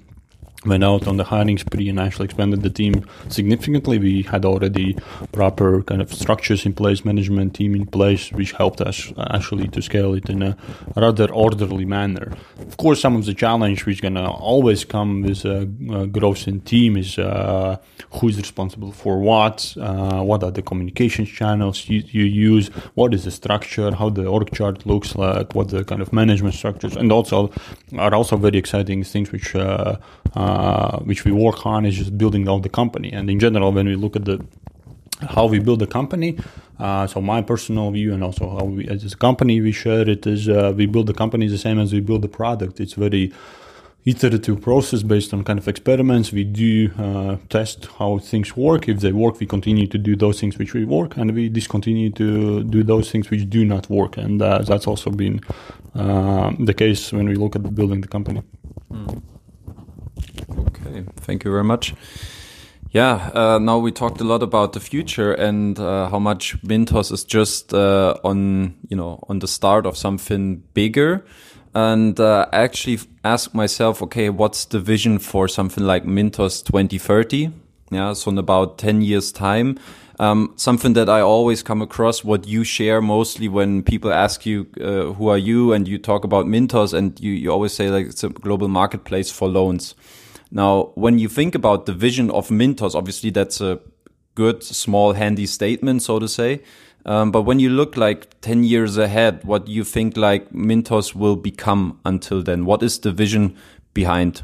went 0.64 0.82
out 0.82 1.06
on 1.06 1.16
the 1.16 1.24
hiring 1.24 1.56
spree 1.56 1.88
and 1.88 2.00
actually 2.00 2.24
expanded 2.24 2.62
the 2.62 2.70
team 2.70 3.04
significantly. 3.28 3.98
We 3.98 4.22
had 4.22 4.44
already 4.44 4.96
proper 5.30 5.82
kind 5.82 6.02
of 6.02 6.12
structures 6.12 6.66
in 6.66 6.72
place, 6.72 7.04
management 7.04 7.54
team 7.54 7.76
in 7.76 7.86
place, 7.86 8.32
which 8.32 8.52
helped 8.52 8.80
us 8.80 9.12
actually 9.30 9.68
to 9.68 9.82
scale 9.82 10.14
it 10.14 10.28
in 10.28 10.42
a 10.42 10.56
rather 10.96 11.32
orderly 11.32 11.84
manner. 11.84 12.32
Of 12.58 12.76
course, 12.76 13.00
some 13.00 13.14
of 13.14 13.24
the 13.24 13.34
challenge 13.34 13.86
which 13.86 14.02
gonna 14.02 14.30
always 14.30 14.84
come 14.84 15.22
with 15.22 15.46
uh, 15.46 15.66
uh, 15.92 16.06
growth 16.06 16.48
in 16.48 16.60
team 16.62 16.96
is 16.96 17.18
uh, 17.18 17.76
who's 18.14 18.36
responsible 18.36 18.90
for 18.90 19.20
what, 19.20 19.76
uh, 19.80 20.22
what 20.22 20.42
are 20.42 20.50
the 20.50 20.62
communication 20.62 21.24
channels 21.24 21.88
you, 21.88 22.02
you, 22.08 22.24
use, 22.24 22.68
what 22.94 23.14
is 23.14 23.24
the 23.24 23.30
structure, 23.30 23.94
how 23.94 24.08
the 24.08 24.26
org 24.26 24.50
chart 24.52 24.84
looks 24.86 25.14
like, 25.14 25.54
what 25.54 25.68
the 25.68 25.84
kind 25.84 26.02
of 26.02 26.12
management 26.12 26.54
structures, 26.54 26.96
and 26.96 27.12
also 27.12 27.50
are 27.96 28.14
also 28.14 28.36
very 28.36 28.58
exciting 28.58 29.04
things 29.04 29.30
which 29.30 29.54
uh, 30.48 30.98
which 31.08 31.24
we 31.26 31.32
work 31.32 31.66
on 31.66 31.84
is 31.84 31.96
just 31.96 32.12
building 32.22 32.48
out 32.48 32.62
the 32.62 32.74
company. 32.80 33.10
And 33.12 33.24
in 33.30 33.38
general, 33.38 33.70
when 33.72 33.86
we 33.86 33.96
look 33.96 34.16
at 34.16 34.24
the 34.24 34.36
how 35.34 35.46
we 35.46 35.58
build 35.58 35.80
the 35.80 35.86
company, 35.86 36.30
uh, 36.78 37.06
so 37.06 37.20
my 37.20 37.40
personal 37.42 37.90
view 37.90 38.14
and 38.14 38.22
also 38.22 38.44
how 38.56 38.64
we 38.64 38.86
as 38.88 39.12
a 39.12 39.16
company 39.16 39.60
we 39.60 39.72
share 39.72 40.08
it 40.08 40.26
is 40.26 40.48
uh, 40.48 40.72
we 40.76 40.86
build 40.86 41.06
the 41.12 41.18
company 41.22 41.48
the 41.48 41.58
same 41.58 41.78
as 41.84 41.92
we 41.92 42.00
build 42.00 42.22
the 42.22 42.32
product. 42.40 42.80
It's 42.80 42.94
very 42.94 43.32
iterative 44.04 44.60
process 44.60 45.02
based 45.02 45.34
on 45.34 45.44
kind 45.44 45.58
of 45.58 45.68
experiments. 45.68 46.32
We 46.32 46.44
do 46.44 46.90
uh, 46.98 47.36
test 47.48 47.88
how 47.98 48.18
things 48.18 48.56
work. 48.56 48.88
If 48.88 49.00
they 49.00 49.12
work, 49.12 49.40
we 49.40 49.46
continue 49.46 49.86
to 49.94 49.98
do 49.98 50.16
those 50.16 50.40
things 50.40 50.56
which 50.60 50.72
we 50.72 50.84
work, 50.84 51.16
and 51.18 51.34
we 51.34 51.48
discontinue 51.48 52.10
to 52.12 52.64
do 52.64 52.82
those 52.82 53.10
things 53.10 53.30
which 53.30 53.44
do 53.50 53.64
not 53.64 53.90
work. 53.90 54.16
And 54.16 54.40
uh, 54.40 54.58
that's 54.68 54.86
also 54.86 55.10
been 55.10 55.40
uh, 55.94 56.52
the 56.58 56.74
case 56.74 57.12
when 57.12 57.26
we 57.28 57.34
look 57.34 57.56
at 57.56 57.62
building 57.74 58.00
the 58.00 58.08
company. 58.08 58.42
Mm. 58.90 59.22
Okay, 60.50 61.04
thank 61.16 61.44
you 61.44 61.50
very 61.50 61.64
much. 61.64 61.94
Yeah, 62.90 63.30
uh, 63.34 63.58
now 63.58 63.78
we 63.78 63.92
talked 63.92 64.20
a 64.20 64.24
lot 64.24 64.42
about 64.42 64.72
the 64.72 64.80
future 64.80 65.32
and 65.32 65.78
uh, 65.78 66.08
how 66.08 66.18
much 66.18 66.60
Mintos 66.62 67.12
is 67.12 67.22
just 67.22 67.74
uh, 67.74 68.14
on, 68.24 68.76
you 68.88 68.96
know, 68.96 69.22
on 69.28 69.40
the 69.40 69.48
start 69.48 69.84
of 69.84 69.96
something 69.96 70.62
bigger. 70.72 71.24
And 71.74 72.18
uh, 72.18 72.46
I 72.50 72.62
actually 72.62 73.00
asked 73.24 73.54
myself, 73.54 74.02
okay, 74.02 74.30
what's 74.30 74.64
the 74.64 74.80
vision 74.80 75.18
for 75.18 75.48
something 75.48 75.84
like 75.84 76.04
Mintos 76.04 76.64
2030? 76.64 77.50
Yeah, 77.90 78.14
so 78.14 78.30
in 78.30 78.38
about 78.38 78.78
10 78.78 79.02
years 79.02 79.32
time. 79.32 79.78
Um, 80.20 80.52
something 80.56 80.94
that 80.94 81.08
I 81.08 81.20
always 81.20 81.62
come 81.62 81.80
across, 81.80 82.24
what 82.24 82.46
you 82.46 82.64
share 82.64 83.00
mostly 83.00 83.48
when 83.48 83.82
people 83.82 84.12
ask 84.12 84.44
you, 84.44 84.66
uh, 84.80 85.12
who 85.12 85.28
are 85.28 85.38
you? 85.38 85.72
And 85.72 85.86
you 85.86 85.96
talk 85.98 86.24
about 86.24 86.46
Mintos 86.46 86.92
and 86.92 87.18
you, 87.20 87.32
you 87.32 87.52
always 87.52 87.72
say 87.72 87.88
like 87.88 88.06
it's 88.06 88.24
a 88.24 88.28
global 88.28 88.66
marketplace 88.66 89.30
for 89.30 89.48
loans. 89.48 89.94
Now, 90.50 90.92
when 90.94 91.18
you 91.18 91.28
think 91.28 91.54
about 91.54 91.86
the 91.86 91.92
vision 91.92 92.30
of 92.30 92.48
Mintos, 92.48 92.94
obviously 92.94 93.30
that's 93.30 93.60
a 93.60 93.78
good, 94.34 94.62
small, 94.62 95.12
handy 95.12 95.46
statement, 95.46 96.02
so 96.02 96.18
to 96.18 96.26
say. 96.26 96.62
Um, 97.06 97.30
but 97.30 97.42
when 97.42 97.60
you 97.60 97.70
look 97.70 97.96
like 97.96 98.40
10 98.40 98.64
years 98.64 98.96
ahead, 98.98 99.44
what 99.44 99.66
do 99.66 99.72
you 99.72 99.84
think 99.84 100.16
like 100.16 100.50
Mintos 100.52 101.14
will 101.14 101.36
become 101.36 102.00
until 102.04 102.42
then? 102.42 102.64
What 102.64 102.82
is 102.82 102.98
the 102.98 103.12
vision 103.12 103.56
behind? 103.94 104.42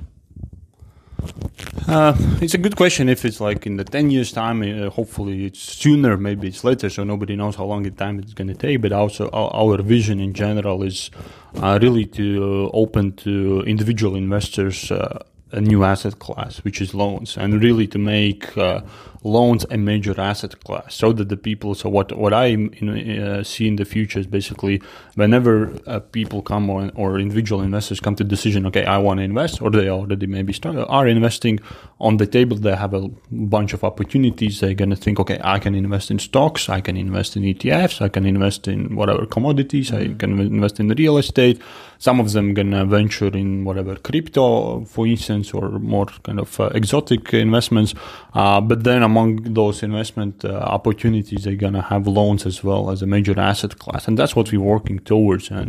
Uh, 1.86 2.16
it's 2.40 2.54
a 2.54 2.58
good 2.58 2.76
question. 2.76 3.08
If 3.08 3.24
it's 3.24 3.40
like 3.40 3.66
in 3.66 3.76
the 3.76 3.84
10 3.84 4.10
years 4.10 4.32
time, 4.32 4.62
uh, 4.62 4.90
hopefully 4.90 5.46
it's 5.46 5.60
sooner, 5.60 6.16
maybe 6.16 6.48
it's 6.48 6.64
later, 6.64 6.88
so 6.88 7.04
nobody 7.04 7.36
knows 7.36 7.56
how 7.56 7.64
long 7.64 7.82
the 7.82 7.90
time 7.90 8.18
it's 8.18 8.32
going 8.32 8.48
to 8.48 8.54
take. 8.54 8.80
But 8.80 8.92
also 8.92 9.28
our, 9.30 9.50
our, 9.54 9.82
vision 9.82 10.18
in 10.18 10.32
general 10.32 10.82
is 10.82 11.10
uh, 11.56 11.78
really 11.82 12.06
to 12.06 12.70
open 12.72 13.12
to 13.16 13.62
individual 13.66 14.16
investors 14.16 14.90
uh, 14.90 15.18
a 15.52 15.60
new 15.60 15.84
asset 15.84 16.18
class, 16.18 16.58
which 16.64 16.80
is 16.80 16.94
loans, 16.94 17.36
and 17.36 17.62
really 17.62 17.86
to 17.86 17.98
make 17.98 18.56
uh, 18.58 18.80
loans 19.24 19.64
a 19.70 19.78
major 19.78 20.18
asset 20.20 20.62
class, 20.64 20.94
so 20.94 21.12
that 21.12 21.28
the 21.30 21.36
people. 21.36 21.74
So 21.74 21.88
what 21.88 22.16
what 22.16 22.32
I 22.32 22.54
uh, 22.54 23.42
see 23.42 23.66
in 23.66 23.76
the 23.76 23.84
future 23.84 24.20
is 24.20 24.26
basically 24.26 24.82
whenever 25.14 25.72
uh, 25.86 26.00
people 26.00 26.42
come 26.42 26.70
on, 26.70 26.92
or 26.94 27.18
individual 27.18 27.62
investors 27.62 28.00
come 28.00 28.14
to 28.16 28.24
decision, 28.24 28.66
okay, 28.66 28.84
I 28.84 28.98
want 28.98 29.18
to 29.18 29.24
invest, 29.24 29.62
or 29.62 29.70
they 29.70 29.88
already 29.88 30.26
maybe 30.26 30.52
start 30.52 30.76
are 30.76 31.08
investing 31.08 31.58
on 32.00 32.18
the 32.18 32.26
table. 32.26 32.56
They 32.56 32.76
have 32.76 32.94
a 32.94 33.08
bunch 33.30 33.72
of 33.72 33.82
opportunities. 33.82 34.60
They're 34.60 34.74
gonna 34.74 34.96
think, 34.96 35.18
okay, 35.18 35.40
I 35.42 35.58
can 35.58 35.74
invest 35.74 36.10
in 36.10 36.18
stocks, 36.18 36.68
I 36.68 36.80
can 36.80 36.96
invest 36.96 37.36
in 37.36 37.42
ETFs, 37.42 38.02
I 38.02 38.08
can 38.08 38.26
invest 38.26 38.68
in 38.68 38.94
whatever 38.94 39.24
commodities, 39.26 39.92
I 39.92 40.04
mm-hmm. 40.04 40.18
can 40.18 40.38
invest 40.38 40.80
in 40.80 40.88
real 40.88 41.16
estate. 41.16 41.60
Some 41.98 42.20
of 42.20 42.32
them 42.32 42.52
gonna 42.52 42.84
venture 42.84 43.28
in 43.28 43.64
whatever 43.64 43.96
crypto, 43.96 44.84
for 44.84 45.06
instance, 45.06 45.54
or 45.54 45.70
more 45.78 46.06
kind 46.22 46.38
of 46.38 46.60
uh, 46.60 46.64
exotic 46.74 47.32
investments. 47.32 47.94
Uh, 48.34 48.60
but 48.60 48.84
then 48.84 49.02
among 49.14 49.54
those 49.54 49.84
investment 49.84 50.44
uh, 50.44 50.48
opportunities, 50.76 51.44
they're 51.44 51.62
gonna 51.66 51.86
have 51.92 52.06
loans 52.06 52.46
as 52.46 52.64
well 52.64 52.90
as 52.90 53.02
a 53.02 53.06
major 53.06 53.38
asset 53.38 53.78
class, 53.78 54.08
and 54.08 54.18
that's 54.18 54.34
what 54.36 54.50
we're 54.50 54.70
working 54.76 54.98
towards. 55.12 55.50
And 55.50 55.68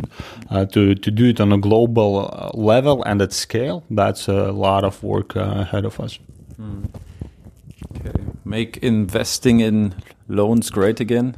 uh, 0.50 0.64
to 0.74 0.94
to 0.94 1.10
do 1.10 1.24
it 1.32 1.40
on 1.40 1.52
a 1.52 1.58
global 1.68 2.10
uh, 2.18 2.50
level 2.72 2.96
and 3.04 3.22
at 3.22 3.32
scale, 3.32 3.78
that's 4.00 4.28
a 4.28 4.52
lot 4.66 4.82
of 4.84 5.02
work 5.02 5.36
uh, 5.36 5.64
ahead 5.64 5.84
of 5.84 6.00
us. 6.00 6.18
Mm. 6.60 6.84
Okay, 7.96 8.18
make 8.44 8.72
investing 8.82 9.60
in 9.60 9.94
loans 10.28 10.70
great 10.70 11.00
again. 11.00 11.36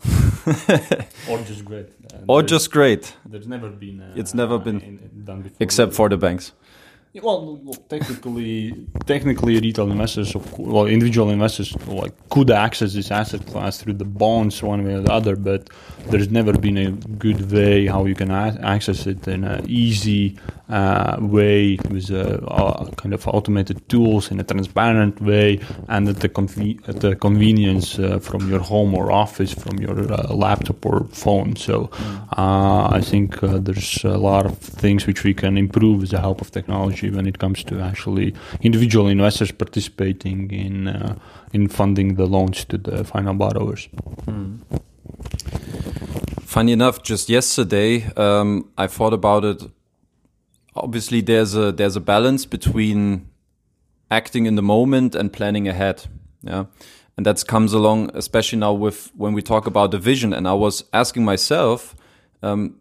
or 1.30 1.38
just 1.50 1.64
great. 1.64 1.88
Or 2.28 2.42
just 2.42 2.70
great. 2.70 3.16
There's 3.32 3.48
never 3.48 3.70
been. 3.70 4.00
Uh, 4.00 4.20
it's 4.20 4.34
never 4.34 4.58
been 4.58 4.80
in, 4.80 5.24
done 5.24 5.42
before. 5.42 5.56
Except 5.60 5.94
for 5.94 6.08
the 6.08 6.16
banks. 6.16 6.52
Well, 7.14 7.56
well, 7.64 7.74
technically, 7.88 8.86
technically, 9.06 9.58
retail 9.58 9.90
investors, 9.90 10.36
well, 10.58 10.86
individual 10.86 11.30
investors, 11.30 11.74
like 11.86 12.12
could 12.28 12.50
access 12.50 12.92
this 12.92 13.10
asset 13.10 13.44
class 13.46 13.78
through 13.80 13.94
the 13.94 14.04
bonds 14.04 14.62
one 14.62 14.84
way 14.84 14.94
or 14.94 15.00
the 15.00 15.12
other, 15.12 15.34
but 15.34 15.68
there's 16.10 16.30
never 16.30 16.52
been 16.52 16.76
a 16.76 16.90
good 16.92 17.50
way 17.50 17.86
how 17.86 18.04
you 18.04 18.14
can 18.14 18.30
a- 18.30 18.58
access 18.62 19.06
it 19.06 19.26
in 19.26 19.42
an 19.44 19.64
easy 19.68 20.36
uh, 20.68 21.16
way 21.20 21.78
with 21.90 22.10
uh, 22.10 22.38
uh, 22.46 22.90
kind 22.96 23.14
of 23.14 23.26
automated 23.26 23.88
tools 23.88 24.30
in 24.30 24.38
a 24.38 24.44
transparent 24.44 25.20
way 25.22 25.58
and 25.88 26.08
at 26.08 26.20
the, 26.20 26.28
conve- 26.28 26.86
at 26.88 27.00
the 27.00 27.16
convenience 27.16 27.98
uh, 27.98 28.18
from 28.18 28.50
your 28.50 28.60
home 28.60 28.94
or 28.94 29.10
office, 29.10 29.52
from 29.52 29.78
your 29.78 30.12
uh, 30.12 30.34
laptop 30.34 30.84
or 30.84 31.04
phone. 31.04 31.56
So 31.56 31.90
uh, 32.36 32.88
I 32.92 33.00
think 33.00 33.40
there's 33.40 34.04
a 34.04 34.18
lot 34.18 34.46
of 34.46 34.58
things 34.58 35.06
which 35.06 35.24
we 35.24 35.32
can 35.32 35.56
improve 35.56 36.00
with 36.00 36.10
the 36.10 36.20
help 36.20 36.40
of 36.40 36.50
technology 36.50 37.10
when 37.10 37.26
it 37.26 37.38
comes 37.38 37.64
to 37.64 37.80
actually 37.80 38.34
individual 38.60 39.08
investors 39.08 39.50
participating 39.52 40.50
in 40.50 41.18
in 41.52 41.66
funding 41.66 42.16
the 42.16 42.26
loans 42.26 42.64
to 42.66 42.76
the 42.76 43.04
final 43.04 43.32
borrowers. 43.32 43.88
Mm. 44.26 44.58
Funny 46.42 46.72
enough, 46.72 47.02
just 47.02 47.28
yesterday 47.28 48.04
um, 48.16 48.68
I 48.76 48.86
thought 48.86 49.14
about 49.14 49.44
it 49.44 49.62
obviously 50.82 51.20
there's 51.20 51.54
a 51.54 51.72
there's 51.72 51.96
a 51.96 52.00
balance 52.00 52.46
between 52.46 53.28
acting 54.10 54.46
in 54.46 54.54
the 54.54 54.62
moment 54.62 55.14
and 55.14 55.32
planning 55.32 55.68
ahead. 55.68 56.06
Yeah. 56.42 56.64
And 57.16 57.26
that 57.26 57.44
comes 57.46 57.72
along, 57.72 58.10
especially 58.14 58.58
now 58.58 58.72
with 58.72 59.10
when 59.16 59.32
we 59.32 59.42
talk 59.42 59.66
about 59.66 59.90
the 59.90 59.98
vision. 59.98 60.32
And 60.32 60.46
I 60.46 60.54
was 60.54 60.84
asking 60.92 61.24
myself, 61.24 61.96
um, 62.42 62.76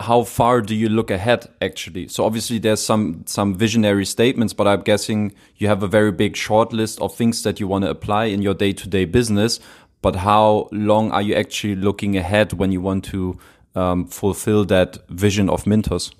how 0.00 0.24
far 0.24 0.60
do 0.62 0.74
you 0.74 0.88
look 0.88 1.10
ahead 1.10 1.46
actually? 1.60 2.08
So 2.08 2.24
obviously 2.24 2.58
there's 2.58 2.82
some 2.82 3.22
some 3.26 3.54
visionary 3.54 4.04
statements, 4.04 4.52
but 4.52 4.66
I'm 4.66 4.82
guessing 4.82 5.32
you 5.56 5.68
have 5.68 5.82
a 5.82 5.88
very 5.88 6.12
big 6.12 6.36
short 6.36 6.72
list 6.72 7.00
of 7.00 7.14
things 7.14 7.42
that 7.42 7.60
you 7.60 7.68
want 7.68 7.84
to 7.84 7.90
apply 7.90 8.24
in 8.24 8.42
your 8.42 8.54
day-to-day 8.54 9.04
business. 9.04 9.60
But 10.02 10.16
how 10.16 10.68
long 10.72 11.10
are 11.12 11.22
you 11.22 11.34
actually 11.34 11.76
looking 11.76 12.16
ahead 12.16 12.52
when 12.52 12.72
you 12.72 12.80
want 12.80 13.04
to 13.06 13.38
um, 13.74 14.06
fulfill 14.06 14.64
that 14.66 14.98
vision 15.08 15.48
of 15.48 15.64
Mintos? 15.64 16.12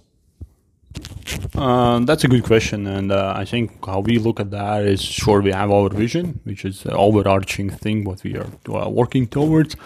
Uh, 1.54 2.00
that's 2.00 2.24
a 2.24 2.28
good 2.28 2.44
question, 2.44 2.87
and 2.87 3.11
uh, 3.11 3.32
I 3.35 3.44
think 3.44 3.85
how 3.85 4.00
we 4.00 4.18
look 4.18 4.40
at 4.40 4.50
that 4.50 4.85
is 4.85 5.02
sure 5.02 5.40
we 5.40 5.52
have 5.52 5.70
our 5.70 5.88
vision, 5.88 6.40
which 6.44 6.64
is 6.64 6.82
the 6.82 6.94
overarching 6.94 7.70
thing 7.70 8.04
what 8.04 8.22
we 8.24 8.37
are 8.37 8.46
uh, 8.68 8.88
working 8.90 9.26
towards, 9.26 9.76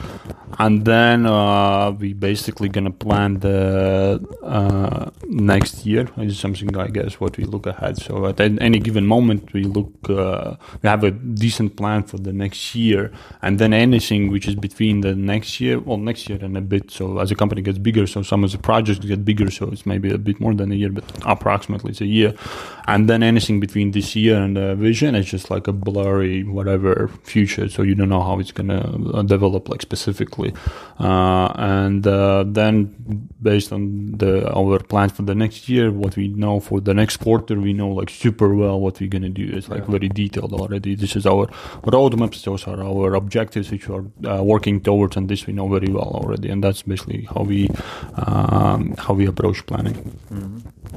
and 0.58 0.84
then 0.84 1.26
uh, 1.26 1.92
we 1.92 2.12
basically 2.12 2.68
gonna 2.68 2.90
plan 2.90 3.38
the 3.40 4.20
uh, 4.42 5.10
next 5.28 5.86
year 5.86 6.08
is 6.18 6.38
something 6.38 6.76
I 6.76 6.88
guess 6.88 7.20
what 7.20 7.36
we 7.36 7.44
look 7.44 7.66
ahead. 7.66 7.98
So 7.98 8.26
at 8.26 8.40
any 8.40 8.78
given 8.80 9.06
moment 9.06 9.52
we 9.52 9.64
look 9.64 9.92
uh, 10.10 10.56
we 10.82 10.88
have 10.88 11.04
a 11.04 11.12
decent 11.12 11.76
plan 11.76 12.02
for 12.02 12.18
the 12.18 12.32
next 12.32 12.74
year, 12.74 13.12
and 13.42 13.58
then 13.58 13.72
anything 13.72 14.30
which 14.30 14.48
is 14.48 14.56
between 14.56 15.02
the 15.02 15.14
next 15.14 15.60
year, 15.60 15.78
well 15.78 15.98
next 15.98 16.28
year 16.28 16.38
and 16.42 16.56
a 16.56 16.60
bit. 16.60 16.90
So 16.90 17.18
as 17.18 17.30
a 17.30 17.36
company 17.36 17.62
gets 17.62 17.78
bigger, 17.78 18.06
so 18.06 18.22
some 18.22 18.42
of 18.42 18.50
the 18.50 18.58
projects 18.58 19.04
get 19.04 19.24
bigger, 19.24 19.50
so 19.50 19.68
it's 19.70 19.86
maybe 19.86 20.12
a 20.12 20.18
bit 20.18 20.40
more 20.40 20.54
than 20.54 20.72
a 20.72 20.74
year, 20.74 20.90
but 21.00 21.22
approximately 21.24 21.90
it's 21.90 22.00
a 22.00 22.06
year. 22.06 22.34
And 22.86 23.08
then 23.08 23.22
anything 23.22 23.60
between 23.60 23.92
this 23.92 24.16
year 24.16 24.42
and 24.42 24.56
the 24.56 24.74
vision 24.74 25.14
is 25.14 25.26
just 25.26 25.50
like 25.50 25.68
a 25.68 25.72
blurry 25.72 26.42
whatever 26.42 27.08
future. 27.22 27.68
So 27.68 27.82
you 27.82 27.94
don't 27.94 28.08
know 28.08 28.22
how 28.22 28.40
it's 28.40 28.52
gonna 28.52 28.80
uh, 29.14 29.22
develop 29.22 29.68
like 29.68 29.82
specifically. 29.82 30.52
Uh, 30.98 31.52
and 31.54 32.04
uh, 32.06 32.44
then 32.46 33.28
based 33.40 33.72
on 33.72 34.12
the 34.16 34.52
our 34.52 34.80
plans 34.80 35.12
for 35.12 35.22
the 35.22 35.34
next 35.34 35.68
year, 35.68 35.92
what 35.92 36.16
we 36.16 36.28
know 36.28 36.58
for 36.58 36.80
the 36.80 36.94
next 36.94 37.18
quarter, 37.18 37.60
we 37.60 37.72
know 37.72 37.88
like 37.88 38.10
super 38.10 38.54
well 38.54 38.80
what 38.80 38.98
we're 39.00 39.08
gonna 39.08 39.28
do. 39.28 39.48
It's 39.52 39.68
like 39.68 39.82
yeah. 39.82 39.90
very 39.90 40.08
detailed 40.08 40.52
already. 40.52 40.96
This 40.96 41.14
is 41.14 41.26
our 41.26 41.46
roadmaps. 41.84 42.42
Those 42.42 42.66
are 42.66 42.82
our 42.82 43.14
objectives, 43.14 43.70
which 43.70 43.88
we're 43.88 44.06
uh, 44.26 44.42
working 44.42 44.80
towards, 44.80 45.16
and 45.16 45.28
this 45.28 45.46
we 45.46 45.52
know 45.52 45.68
very 45.68 45.92
well 45.92 46.10
already. 46.22 46.48
And 46.48 46.64
that's 46.64 46.82
basically 46.82 47.28
how 47.32 47.42
we 47.42 47.68
um, 48.16 48.96
how 48.98 49.14
we 49.14 49.26
approach 49.26 49.64
planning. 49.66 50.18
Mm-hmm. 50.32 50.89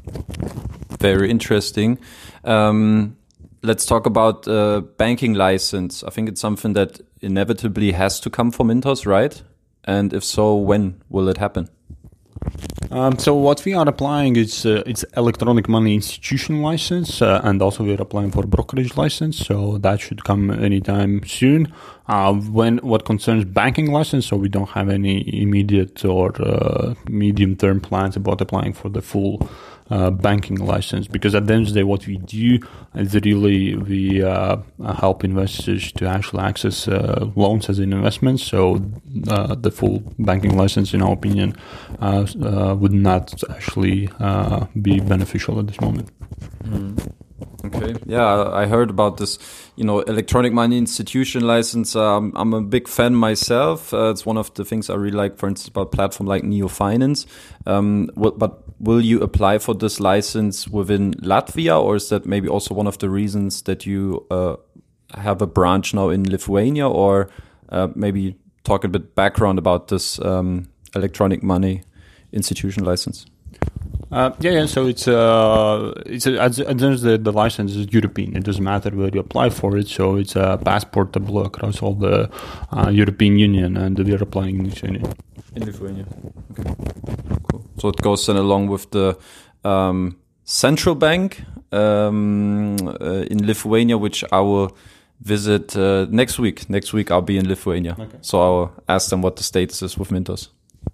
Very 1.00 1.30
interesting. 1.30 2.00
Um, 2.44 3.18
let's 3.62 3.86
talk 3.86 4.06
about 4.06 4.48
uh, 4.48 4.82
banking 4.98 5.34
license. 5.34 6.04
I 6.04 6.10
think 6.10 6.30
it's 6.30 6.42
something 6.42 6.74
that 6.74 7.02
inevitably 7.22 7.92
has 7.94 8.20
to 8.22 8.30
come 8.30 8.52
from 8.52 8.68
Mintos, 8.68 9.06
right? 9.06 9.42
And 9.86 10.14
if 10.14 10.24
so, 10.24 10.56
when 10.56 11.02
will 11.10 11.28
it 11.30 11.38
happen? 11.38 11.70
Um, 12.92 13.18
so 13.18 13.34
what 13.34 13.64
we 13.66 13.74
are 13.74 13.88
applying 13.88 14.36
is 14.36 14.66
uh, 14.66 14.84
it's 14.86 15.04
electronic 15.18 15.68
money 15.68 15.96
institution 15.96 16.62
license, 16.62 17.22
uh, 17.22 17.42
and 17.44 17.62
also 17.62 17.84
we 17.84 17.94
are 17.96 18.02
applying 18.02 18.32
for 18.32 18.44
brokerage 18.44 18.96
license. 18.98 19.38
So 19.38 19.78
that 19.80 20.00
should 20.00 20.24
come 20.24 20.52
anytime 20.52 21.26
soon. 21.26 21.74
Uh, 22.08 22.34
when 22.34 22.78
what 22.80 23.06
concerns 23.06 23.46
banking 23.46 23.92
license, 23.92 24.28
so 24.28 24.36
we 24.36 24.50
don't 24.50 24.70
have 24.70 24.90
any 24.90 25.42
immediate 25.42 26.06
or 26.06 26.40
uh, 26.42 26.94
medium 27.10 27.56
term 27.56 27.80
plans 27.80 28.16
about 28.16 28.42
applying 28.42 28.74
for 28.74 28.90
the 28.90 29.02
full 29.02 29.50
uh, 29.94 30.10
banking 30.10 30.56
license 30.56 31.08
because 31.08 31.36
at 31.36 31.46
the 31.46 31.54
end 31.54 31.68
of 31.68 31.74
the 31.74 31.80
day, 31.80 31.84
what 31.84 32.08
we 32.08 32.18
do 32.18 32.58
is 32.96 33.14
really 33.14 33.76
we 33.76 34.24
uh, 34.24 34.58
help 34.96 35.24
investors 35.24 35.92
to 35.92 36.08
actually 36.08 36.42
access 36.42 36.88
uh, 36.88 37.30
loans 37.36 37.70
as 37.70 37.78
an 37.78 37.94
investment. 37.94 38.40
So 38.40 38.84
uh, 39.28 39.54
the 39.54 39.70
full 39.70 40.00
banking 40.18 40.58
license, 40.58 40.96
in 40.96 41.04
our 41.04 41.14
opinion, 41.14 41.56
uh, 42.00 42.26
would 42.80 42.92
not 42.94 43.44
actually 43.52 44.10
be 44.82 45.00
beneficial 45.00 45.60
at 45.60 45.68
this 45.68 45.80
moment. 45.80 46.10
Mm. 46.64 46.93
Okay. 47.66 47.96
Yeah, 48.06 48.50
I 48.52 48.66
heard 48.66 48.90
about 48.90 49.18
this, 49.18 49.40
you 49.76 49.84
know, 49.84 50.02
electronic 50.02 50.54
money 50.54 50.78
institution 50.78 51.48
license. 51.48 51.96
Um, 51.96 52.34
I'm 52.36 52.54
a 52.54 52.62
big 52.62 52.88
fan 52.88 53.16
myself. 53.16 53.94
Uh, 53.94 54.10
it's 54.10 54.26
one 54.26 54.38
of 54.38 54.54
the 54.54 54.66
things 54.66 54.90
I 54.90 54.96
really 54.96 55.16
like, 55.16 55.38
for 55.38 55.48
instance, 55.48 55.70
about 55.70 55.92
platform 55.92 56.28
like 56.28 56.44
Neo 56.44 56.68
Finance. 56.68 57.26
Um, 57.66 58.10
but 58.16 58.64
will 58.80 59.02
you 59.02 59.22
apply 59.22 59.60
for 59.60 59.74
this 59.74 60.00
license 60.00 60.68
within 60.68 61.14
Latvia, 61.16 61.82
or 61.82 61.96
is 61.96 62.10
that 62.10 62.26
maybe 62.26 62.50
also 62.50 62.74
one 62.74 62.88
of 62.88 62.98
the 62.98 63.10
reasons 63.10 63.62
that 63.64 63.86
you 63.86 64.26
uh, 64.30 64.58
have 65.16 65.42
a 65.42 65.48
branch 65.48 65.94
now 65.94 66.10
in 66.10 66.30
Lithuania, 66.30 66.90
or 66.90 67.30
uh, 67.70 67.88
maybe 67.96 68.36
talk 68.64 68.84
a 68.84 68.90
bit 68.90 69.16
background 69.16 69.58
about 69.58 69.88
this 69.88 70.20
um, 70.20 70.68
electronic 70.96 71.42
money 71.42 71.84
institution 72.34 72.84
license? 72.84 73.26
Uh, 74.14 74.32
yeah, 74.40 74.52
yeah. 74.52 74.66
So 74.68 74.86
it's 74.86 75.08
uh, 75.08 75.92
it's 76.06 76.28
a, 76.28 76.40
as, 76.40 76.60
as 76.60 77.02
the, 77.02 77.18
the 77.18 77.32
license 77.32 77.76
is 77.76 77.92
European. 77.92 78.38
It 78.38 78.44
doesn't 78.44 78.64
matter 78.64 78.92
where 78.92 79.10
you 79.10 79.20
apply 79.20 79.50
for 79.50 79.76
it. 79.76 79.88
So 79.88 80.18
it's 80.18 80.36
a 80.36 80.60
passportable 80.64 81.44
across 81.44 81.82
all 81.82 81.96
the 81.96 82.30
uh, 82.72 82.90
European 82.90 83.40
Union, 83.40 83.76
and 83.76 83.98
we 83.98 84.14
are 84.14 84.22
applying 84.22 84.60
in 84.60 84.66
Lithuania. 84.70 85.02
In 85.56 85.66
Lithuania. 85.66 86.06
Okay. 86.52 86.76
Cool. 87.50 87.66
So 87.80 87.90
it 87.90 87.98
goes 88.02 88.26
then 88.28 88.38
along 88.38 88.68
with 88.68 88.92
the 88.92 89.18
um, 89.64 90.18
central 90.44 90.94
bank 90.94 91.42
um, 91.72 92.78
uh, 92.88 93.26
in 93.32 93.48
Lithuania, 93.48 93.98
which 93.98 94.24
I 94.32 94.42
will 94.42 94.78
visit 95.22 95.76
uh, 95.76 96.06
next 96.12 96.38
week. 96.38 96.70
Next 96.70 96.94
week 96.94 97.10
I'll 97.10 97.22
be 97.22 97.38
in 97.38 97.48
Lithuania. 97.48 97.96
Okay. 97.98 98.18
So 98.22 98.42
I'll 98.42 98.84
ask 98.88 99.10
them 99.10 99.24
what 99.24 99.38
the 99.38 99.44
status 99.44 99.82
is 99.82 99.98
with 99.98 100.10
Mintos 100.10 100.50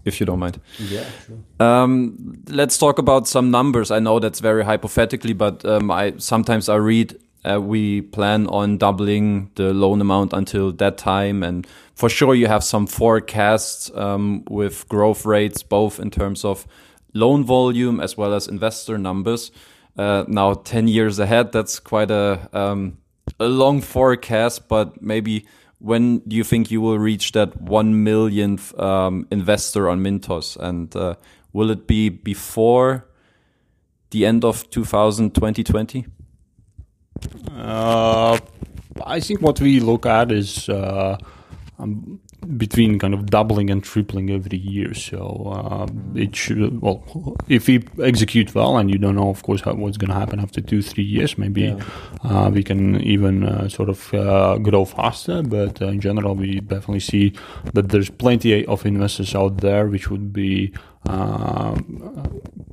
if 0.06 0.20
you 0.20 0.26
don't 0.26 0.40
mind. 0.40 0.60
Yeah, 0.78 1.06
sure. 1.26 1.38
Um, 1.60 2.44
let's 2.50 2.78
talk 2.78 3.00
about 3.00 3.28
some 3.28 3.52
numbers. 3.52 3.92
I 3.92 4.00
know 4.00 4.20
that's 4.20 4.40
very 4.40 4.64
hypothetically, 4.64 5.34
but 5.34 5.66
um, 5.66 5.92
I 5.92 6.14
sometimes 6.18 6.70
I 6.70 6.76
read 6.76 7.18
uh, 7.46 7.60
we 7.62 8.02
plan 8.02 8.48
on 8.48 8.78
doubling 8.78 9.52
the 9.56 9.74
loan 9.74 10.02
amount 10.02 10.34
until 10.34 10.72
that 10.74 10.98
time, 10.98 11.44
and 11.44 11.66
for 11.96 12.10
sure 12.10 12.36
you 12.36 12.48
have 12.48 12.64
some 12.64 12.88
forecasts 12.88 13.92
um, 13.96 14.44
with 14.50 14.88
growth 14.90 15.26
rates, 15.26 15.64
both 15.64 16.00
in 16.00 16.10
terms 16.12 16.44
of 16.44 16.68
loan 17.14 17.44
volume 17.44 18.00
as 18.00 18.18
well 18.18 18.34
as 18.34 18.48
investor 18.48 18.98
numbers. 18.98 19.52
Uh, 19.98 20.24
now, 20.28 20.54
ten 20.54 20.88
years 20.88 21.20
ahead, 21.20 21.52
that's 21.52 21.80
quite 21.80 22.12
a 22.12 22.50
um, 22.54 22.98
a 23.40 23.48
long 23.48 23.82
forecast, 23.82 24.68
but 24.68 25.02
maybe 25.02 25.46
when 25.80 26.20
do 26.20 26.36
you 26.36 26.44
think 26.44 26.70
you 26.70 26.82
will 26.82 27.00
reach 27.00 27.32
that 27.32 27.60
one 27.62 28.04
millionth 28.04 28.78
um, 28.80 29.28
investor 29.32 29.90
on 29.90 30.02
Mintos? 30.02 30.58
And 30.58 30.94
uh, 30.96 31.16
will 31.54 31.72
it 31.72 31.88
be 31.88 32.10
before 32.10 33.08
the 34.12 34.26
end 34.26 34.44
of 34.44 34.70
2020? 34.70 36.06
Uh, 37.52 38.40
I 39.06 39.20
think 39.20 39.42
what 39.42 39.60
we 39.62 39.80
look 39.80 40.06
at 40.06 40.32
is 40.32 40.68
uh, 40.70 41.18
um, 41.78 42.20
between 42.58 43.00
kind 43.00 43.14
of 43.14 43.28
doubling 43.28 43.70
and 43.70 43.84
tripling 43.84 44.30
every 44.30 44.58
year. 44.58 44.94
So 44.94 45.52
uh, 45.54 45.88
it 46.16 46.36
should 46.36 46.82
well, 46.82 47.04
if 47.48 47.68
we 47.68 47.84
execute 48.02 48.54
well, 48.56 48.78
and 48.78 48.90
you 48.90 48.98
don't 48.98 49.16
know, 49.16 49.30
of 49.30 49.44
course, 49.44 49.62
how, 49.62 49.74
what's 49.74 49.98
going 49.98 50.10
to 50.10 50.16
happen 50.16 50.40
after 50.40 50.62
two, 50.62 50.82
three 50.82 51.04
years. 51.04 51.38
Maybe 51.38 51.64
yeah. 51.64 51.84
uh, 52.24 52.50
we 52.50 52.64
can 52.64 53.02
even 53.02 53.44
uh, 53.44 53.70
sort 53.70 53.90
of 53.90 54.14
uh, 54.14 54.58
grow 54.58 54.86
faster. 54.86 55.42
But 55.44 55.82
uh, 55.82 55.88
in 55.88 56.02
general, 56.02 56.36
we 56.36 56.60
definitely 56.60 57.02
see 57.02 57.34
that 57.74 57.90
there's 57.90 58.10
plenty 58.10 58.66
of 58.66 58.86
investors 58.86 59.36
out 59.36 59.58
there 59.58 59.88
which 59.88 60.10
would 60.10 60.32
be 60.34 60.74
uh, 61.08 61.76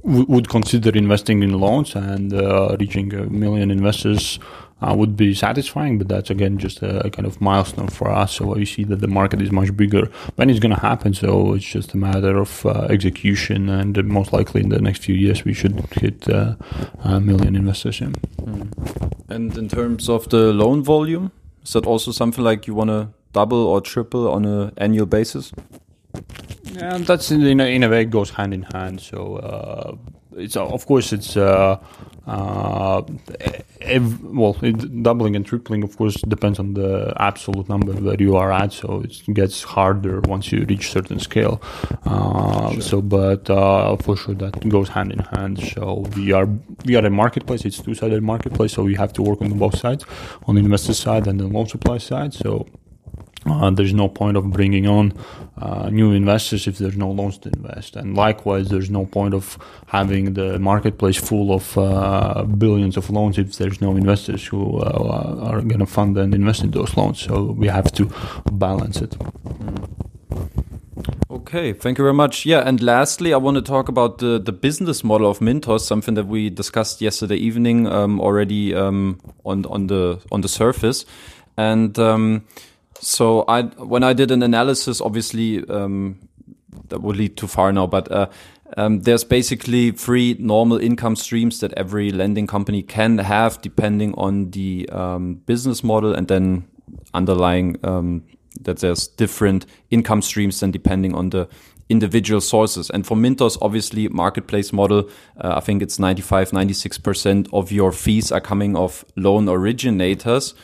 would 0.03 0.49
consider 0.49 0.91
investing 0.91 1.43
in 1.43 1.59
loans 1.59 1.95
and 1.95 2.33
reaching 2.81 3.13
a 3.15 3.27
million 3.27 3.71
investors 3.71 4.39
uh, 4.83 4.95
would 4.95 5.17
be 5.17 5.35
satisfying, 5.35 5.99
but 5.99 6.09
that's 6.09 6.31
again 6.31 6.59
just 6.59 6.83
a, 6.83 7.07
a, 7.07 7.11
kind 7.11 7.27
of 7.27 7.41
milestone 7.41 7.89
for 7.89 8.11
us. 8.11 8.35
So 8.35 8.55
we 8.55 8.67
see 8.67 8.85
that 8.85 9.01
the 9.01 9.09
market 9.09 9.41
is 9.41 9.51
much 9.51 9.75
bigger 9.77 10.07
when 10.37 10.51
it's 10.51 10.61
going 10.61 10.75
to 10.75 10.81
happen. 10.81 11.15
So 11.15 11.55
it's 11.55 11.65
just 11.65 11.95
a 11.95 11.97
matter 11.97 12.37
of 12.37 12.67
uh, 12.67 12.87
execution, 12.91 13.69
and 13.69 14.03
most 14.05 14.33
likely 14.33 14.61
in 14.61 14.69
the 14.69 14.81
next 14.81 15.03
few 15.03 15.15
years 15.15 15.45
we 15.45 15.55
should 15.55 15.81
hit 15.93 16.29
uh, 16.29 16.57
a 17.01 17.21
million 17.21 17.57
investors. 17.57 18.01
In. 18.01 18.13
Mm. 18.13 19.07
And 19.29 19.57
in 19.57 19.69
terms 19.69 20.09
of 20.09 20.29
the 20.29 20.53
loan 20.53 20.83
volume, 20.83 21.33
is 21.63 21.73
that 21.73 21.87
also 21.87 22.13
something 22.13 22.45
like 22.45 22.67
you 22.67 22.75
want 22.75 22.91
to 22.91 23.09
double 23.33 23.67
or 23.67 23.81
triple 23.81 24.31
on 24.31 24.45
an 24.45 24.73
annual 24.77 25.07
basis? 25.07 25.53
Yeah, 26.73 26.99
that's 26.99 27.31
in 27.31 27.61
a, 27.61 27.65
in 27.65 27.83
a 27.83 27.89
way 27.89 28.05
goes 28.05 28.31
hand 28.31 28.53
in 28.53 28.63
hand. 28.63 29.01
So 29.01 29.37
uh, 29.37 29.97
it's 30.37 30.57
of 30.57 30.87
course 30.87 31.13
it's 31.13 31.37
uh, 31.37 31.79
uh, 32.27 33.03
ev- 33.81 34.23
well 34.23 34.57
it, 34.63 35.03
doubling 35.03 35.37
and 35.37 35.47
tripling 35.47 35.83
of 35.83 35.97
course 35.97 36.17
depends 36.23 36.59
on 36.59 36.75
the 36.75 37.13
absolute 37.19 37.69
number 37.69 37.93
where 37.93 38.21
you 38.21 38.37
are 38.37 38.53
at 38.53 38.73
so 38.73 39.01
it 39.01 39.23
gets 39.33 39.63
harder 39.63 40.21
once 40.23 40.53
you 40.53 40.65
reach 40.65 40.91
certain 40.91 41.19
scale. 41.19 41.61
Uh, 42.05 42.73
sure. 42.73 42.81
so 42.81 43.03
but 43.03 43.49
uh, 43.49 43.97
for 43.97 44.17
sure 44.17 44.35
that 44.35 44.69
goes 44.69 44.89
hand 44.89 45.13
in 45.13 45.21
hand. 45.21 45.59
So 45.61 46.05
we 46.17 46.33
are 46.33 46.49
we 46.85 46.97
are 46.97 47.07
a 47.07 47.11
marketplace 47.11 47.65
it's 47.65 47.81
two-sided 47.81 48.23
marketplace 48.23 48.73
so 48.75 48.83
we 48.83 48.95
have 48.95 49.13
to 49.15 49.23
work 49.23 49.41
on 49.41 49.57
both 49.59 49.79
sides 49.79 50.05
on 50.47 50.57
the 50.57 50.61
investor 50.61 50.95
side 50.95 51.27
and 51.27 51.41
the 51.41 51.47
loan 51.47 51.67
supply 51.67 51.99
side. 51.99 52.35
So 52.35 52.67
uh, 53.49 53.71
there's 53.71 53.95
no 53.95 54.09
point 54.09 54.37
of 54.37 54.51
bringing 54.51 54.87
on 54.87 55.13
uh, 55.59 55.89
new 55.91 56.13
investors 56.13 56.67
if 56.67 56.79
there's 56.79 56.97
no 56.97 57.11
loans 57.11 57.39
to 57.39 57.49
invest. 57.51 57.97
And 57.97 58.17
likewise, 58.17 58.69
there's 58.69 58.91
no 58.91 59.07
point 59.07 59.35
of 59.35 59.59
having 59.87 60.35
the 60.35 60.59
marketplace 60.59 61.17
full 61.17 61.53
of 61.53 61.79
uh, 61.79 62.45
billions 62.45 62.97
of 62.97 63.09
loans 63.11 63.39
if 63.39 63.57
there's 63.57 63.81
no 63.81 63.97
investors 63.97 64.47
who 64.47 64.79
uh, 64.79 65.41
are 65.43 65.61
going 65.63 65.79
to 65.79 65.87
fund 65.87 66.17
and 66.19 66.35
invest 66.35 66.63
in 66.63 66.71
those 66.73 66.97
loans. 66.97 67.21
So 67.21 67.53
we 67.53 67.69
have 67.69 67.93
to 67.93 68.11
balance 68.53 69.01
it. 69.01 69.17
Okay, 71.31 71.73
thank 71.73 71.99
you 71.99 72.03
very 72.03 72.15
much. 72.15 72.45
Yeah, 72.45 72.61
and 72.67 72.83
lastly, 72.83 73.33
I 73.33 73.37
want 73.37 73.57
to 73.57 73.63
talk 73.63 73.89
about 73.89 74.19
the, 74.19 74.39
the 74.39 74.53
business 74.53 75.05
model 75.05 75.31
of 75.31 75.39
Mintos, 75.39 75.81
something 75.81 76.15
that 76.15 76.27
we 76.27 76.51
discussed 76.51 77.01
yesterday 77.01 77.37
evening 77.37 77.87
um, 77.87 78.21
already 78.21 78.75
um, 78.75 79.21
on 79.45 79.65
on 79.67 79.87
the 79.87 80.21
on 80.33 80.41
the 80.41 80.49
surface, 80.49 81.05
and. 81.57 81.99
Um, 81.99 82.45
so 83.01 83.45
I, 83.49 83.63
when 83.63 84.03
I 84.03 84.13
did 84.13 84.31
an 84.31 84.43
analysis, 84.43 85.01
obviously 85.01 85.67
um, 85.69 86.29
that 86.89 87.03
would 87.03 87.17
lead 87.17 87.37
too 87.37 87.47
far 87.47 87.73
now, 87.73 87.87
but 87.87 88.11
uh, 88.11 88.29
um, 88.77 89.01
there's 89.01 89.25
basically 89.25 89.93
three 89.93 90.37
normal 90.39 90.79
income 90.79 91.17
streams 91.17 91.61
that 91.61 91.73
every 91.75 92.11
lending 92.11 92.47
company 92.47 92.83
can 92.83 93.19
have, 93.19 93.61
depending 93.63 94.15
on 94.15 94.51
the 94.51 94.89
um, 94.91 95.35
business 95.47 95.85
model, 95.85 96.15
and 96.15 96.29
then 96.29 96.67
underlying 97.15 97.77
um, 97.85 98.25
that 98.63 98.79
there's 98.79 99.07
different 99.07 99.67
income 99.91 100.23
streams, 100.23 100.61
then 100.61 100.71
depending 100.71 101.15
on 101.15 101.31
the 101.31 101.49
individual 101.89 102.41
sources. 102.41 102.91
And 102.91 103.07
for 103.07 103.17
Mintos, 103.17 103.57
obviously, 103.63 104.09
marketplace 104.09 104.73
model, 104.73 105.09
uh, 105.41 105.55
I 105.57 105.61
think 105.61 105.83
it's 105.83 105.99
95, 105.99 106.51
96% 106.51 107.49
of 107.53 107.71
your 107.71 107.93
fees 107.93 108.33
are 108.33 108.41
coming 108.41 108.77
off 108.77 109.05
loan 109.15 109.49
originators. 109.49 110.55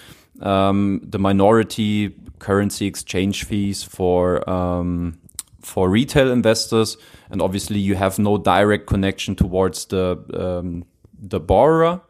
Um, 0.40 1.00
the 1.04 1.18
minority 1.18 2.08
currency 2.42 2.86
exchange 2.86 3.44
fees 3.44 3.82
for 3.82 4.48
um, 4.50 5.18
for 5.60 5.88
retail 5.88 6.30
investors, 6.30 6.96
and 7.30 7.40
obviously 7.40 7.78
you 7.78 7.94
have 7.94 8.18
no 8.18 8.36
direct 8.36 8.86
connection 8.86 9.34
towards 9.36 9.86
the 9.86 10.18
um, 10.34 10.84
the 11.18 11.40
borrower, 11.40 12.00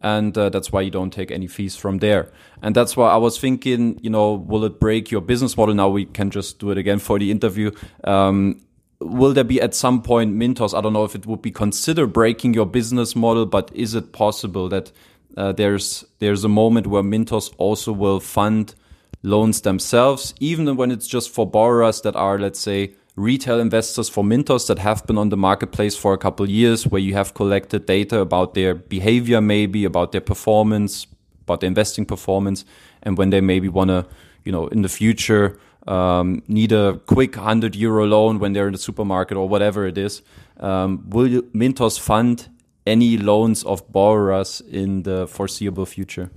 and 0.00 0.36
uh, 0.36 0.48
that's 0.48 0.72
why 0.72 0.80
you 0.80 0.90
don't 0.90 1.12
take 1.12 1.30
any 1.30 1.46
fees 1.46 1.76
from 1.76 1.98
there. 1.98 2.32
And 2.62 2.74
that's 2.74 2.96
why 2.96 3.10
I 3.10 3.18
was 3.18 3.38
thinking, 3.38 4.00
you 4.02 4.10
know, 4.10 4.34
will 4.34 4.64
it 4.64 4.80
break 4.80 5.10
your 5.10 5.20
business 5.20 5.56
model? 5.56 5.74
Now 5.74 5.90
we 5.90 6.06
can 6.06 6.30
just 6.30 6.58
do 6.58 6.70
it 6.70 6.78
again 6.78 6.98
for 6.98 7.18
the 7.18 7.30
interview. 7.30 7.70
Um, 8.04 8.62
will 9.00 9.34
there 9.34 9.44
be 9.44 9.60
at 9.60 9.74
some 9.74 10.02
point 10.02 10.34
Mintos? 10.34 10.76
I 10.76 10.80
don't 10.80 10.94
know 10.94 11.04
if 11.04 11.14
it 11.14 11.26
would 11.26 11.42
be 11.42 11.50
considered 11.50 12.12
breaking 12.12 12.54
your 12.54 12.66
business 12.66 13.14
model, 13.14 13.44
but 13.44 13.70
is 13.74 13.94
it 13.94 14.12
possible 14.12 14.68
that 14.70 14.90
uh, 15.36 15.52
there's 15.52 16.04
there's 16.18 16.44
a 16.44 16.48
moment 16.48 16.86
where 16.86 17.02
Mintos 17.02 17.52
also 17.58 17.92
will 17.92 18.20
fund 18.20 18.74
loans 19.22 19.60
themselves, 19.62 20.34
even 20.40 20.76
when 20.76 20.90
it's 20.90 21.06
just 21.06 21.30
for 21.30 21.46
borrowers 21.46 22.00
that 22.02 22.16
are, 22.16 22.38
let's 22.38 22.60
say, 22.60 22.92
retail 23.16 23.58
investors 23.58 24.08
for 24.08 24.22
Mintos 24.22 24.66
that 24.68 24.78
have 24.78 25.06
been 25.06 25.18
on 25.18 25.30
the 25.30 25.36
marketplace 25.36 25.96
for 25.96 26.12
a 26.12 26.18
couple 26.18 26.48
years, 26.48 26.86
where 26.86 27.00
you 27.00 27.14
have 27.14 27.34
collected 27.34 27.86
data 27.86 28.20
about 28.20 28.54
their 28.54 28.74
behavior, 28.74 29.40
maybe 29.40 29.84
about 29.84 30.12
their 30.12 30.20
performance, 30.20 31.06
about 31.42 31.60
their 31.60 31.68
investing 31.68 32.04
performance, 32.04 32.64
and 33.02 33.16
when 33.16 33.30
they 33.30 33.40
maybe 33.40 33.68
want 33.68 33.88
to, 33.88 34.06
you 34.44 34.52
know, 34.52 34.68
in 34.68 34.82
the 34.82 34.88
future 34.88 35.58
um, 35.86 36.42
need 36.48 36.72
a 36.72 37.00
quick 37.06 37.36
hundred 37.36 37.74
euro 37.76 38.06
loan 38.06 38.38
when 38.38 38.52
they're 38.52 38.66
in 38.66 38.72
the 38.72 38.78
supermarket 38.78 39.36
or 39.36 39.48
whatever 39.48 39.86
it 39.86 39.96
is, 39.96 40.22
um, 40.60 41.08
will 41.08 41.42
Mintos 41.54 41.98
fund 41.98 42.48
any 42.86 43.16
loans 43.16 43.64
of 43.64 43.90
borrowers 43.92 44.60
in 44.60 45.02
the 45.02 45.26
foreseeable 45.26 45.86
future? 45.86 46.30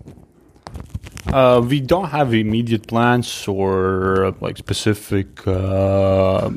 Uh, 1.33 1.61
we 1.61 1.79
don't 1.79 2.09
have 2.09 2.33
immediate 2.33 2.87
plans 2.87 3.47
or 3.47 4.35
like 4.41 4.57
specific 4.57 5.47
uh, 5.47 6.49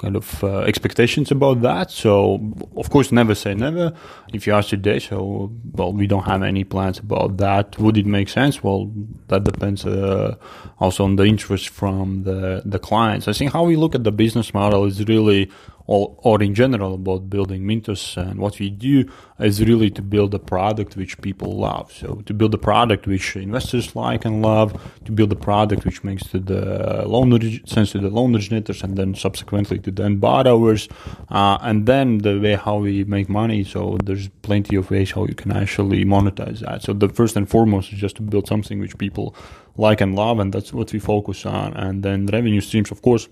kind 0.00 0.16
of 0.16 0.44
uh, 0.44 0.58
expectations 0.60 1.30
about 1.30 1.62
that. 1.62 1.90
So, 1.90 2.40
of 2.76 2.90
course, 2.90 3.10
never 3.10 3.34
say 3.34 3.54
never. 3.54 3.94
If 4.34 4.46
you 4.46 4.52
ask 4.52 4.68
today, 4.68 4.98
so 4.98 5.50
well, 5.72 5.92
we 5.92 6.06
don't 6.06 6.24
have 6.24 6.42
any 6.42 6.64
plans 6.64 6.98
about 6.98 7.38
that. 7.38 7.78
Would 7.78 7.96
it 7.96 8.06
make 8.06 8.28
sense? 8.28 8.62
Well, 8.62 8.92
that 9.28 9.44
depends 9.44 9.86
uh, 9.86 10.36
also 10.78 11.04
on 11.04 11.16
the 11.16 11.24
interest 11.24 11.70
from 11.70 12.24
the 12.24 12.62
the 12.66 12.78
clients. 12.78 13.28
I 13.28 13.32
think 13.32 13.52
how 13.52 13.64
we 13.64 13.76
look 13.76 13.94
at 13.94 14.04
the 14.04 14.12
business 14.12 14.52
model 14.52 14.84
is 14.84 15.02
really 15.06 15.50
or, 15.86 16.16
or 16.18 16.42
in 16.42 16.54
general 16.54 16.94
about 16.94 17.30
building 17.30 17.62
Mintos 17.62 18.16
and 18.16 18.40
what 18.40 18.58
we 18.58 18.70
do 18.70 19.04
is 19.38 19.62
really 19.62 19.90
to 19.90 20.02
build 20.02 20.34
a 20.34 20.38
product 20.38 20.96
which 20.96 21.20
people 21.20 21.56
love. 21.56 21.92
So 21.92 22.22
to 22.26 22.34
build 22.34 22.54
a 22.54 22.58
product 22.58 23.06
which 23.06 23.36
investors 23.36 23.94
like 23.94 24.24
and 24.24 24.42
love, 24.42 24.80
to 25.04 25.12
build 25.12 25.32
a 25.32 25.36
product 25.36 25.84
which 25.84 26.02
makes 26.02 26.24
to 26.28 26.38
the 26.38 27.04
loan 27.06 27.30
sense 27.66 27.92
to 27.92 27.98
the 27.98 28.10
loan 28.10 28.34
originators 28.34 28.82
and 28.82 28.96
then 28.96 29.14
subsequently 29.14 29.78
to 29.80 29.90
the 29.90 30.04
end 30.04 30.20
borrowers, 30.20 30.88
uh, 31.30 31.58
and 31.60 31.86
then 31.86 32.18
the 32.18 32.38
way 32.40 32.54
how 32.54 32.78
we 32.78 33.04
make 33.04 33.28
money. 33.28 33.62
So 33.62 33.98
there's 34.04 34.28
plenty 34.42 34.76
of 34.76 34.90
ways 34.90 35.12
how 35.12 35.26
you 35.26 35.34
can 35.34 35.52
actually 35.52 36.04
monetize 36.04 36.60
that. 36.60 36.82
So 36.82 36.92
the 36.92 37.08
first 37.08 37.36
and 37.36 37.48
foremost 37.48 37.92
is 37.92 37.98
just 37.98 38.16
to 38.16 38.22
build 38.22 38.46
something 38.48 38.78
which 38.80 38.96
people 38.98 39.34
like 39.76 40.00
and 40.00 40.14
love, 40.14 40.38
and 40.38 40.52
that's 40.52 40.72
what 40.72 40.92
we 40.92 40.98
focus 40.98 41.44
on. 41.44 41.74
And 41.74 42.02
then 42.02 42.26
revenue 42.26 42.62
streams, 42.62 42.90
of 42.90 43.02
course 43.02 43.28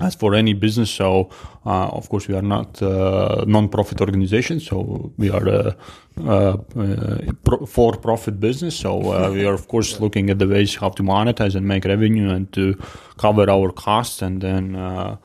as 0.00 0.14
for 0.14 0.34
any 0.34 0.54
business, 0.54 0.90
so 0.90 1.30
uh, 1.66 1.88
of 1.88 2.08
course 2.08 2.28
we 2.28 2.34
are 2.34 2.42
not 2.42 2.80
a 2.82 3.44
non-profit 3.46 4.00
organization, 4.00 4.60
so 4.60 5.12
we 5.18 5.28
are 5.30 5.48
a, 5.48 5.76
a, 6.24 6.58
a 6.76 7.66
for-profit 7.66 8.38
business. 8.38 8.76
So 8.76 9.12
uh, 9.12 9.30
we 9.30 9.44
are 9.44 9.54
of 9.54 9.66
course 9.66 10.00
looking 10.00 10.30
at 10.30 10.38
the 10.38 10.46
ways 10.46 10.76
how 10.76 10.90
to 10.90 11.02
monetize 11.02 11.54
and 11.54 11.66
make 11.66 11.84
revenue 11.84 12.30
and 12.30 12.52
to 12.52 12.76
cover 13.16 13.50
our 13.50 13.72
costs, 13.72 14.22
and 14.22 14.40
then 14.40 14.76
uh, 14.76 15.16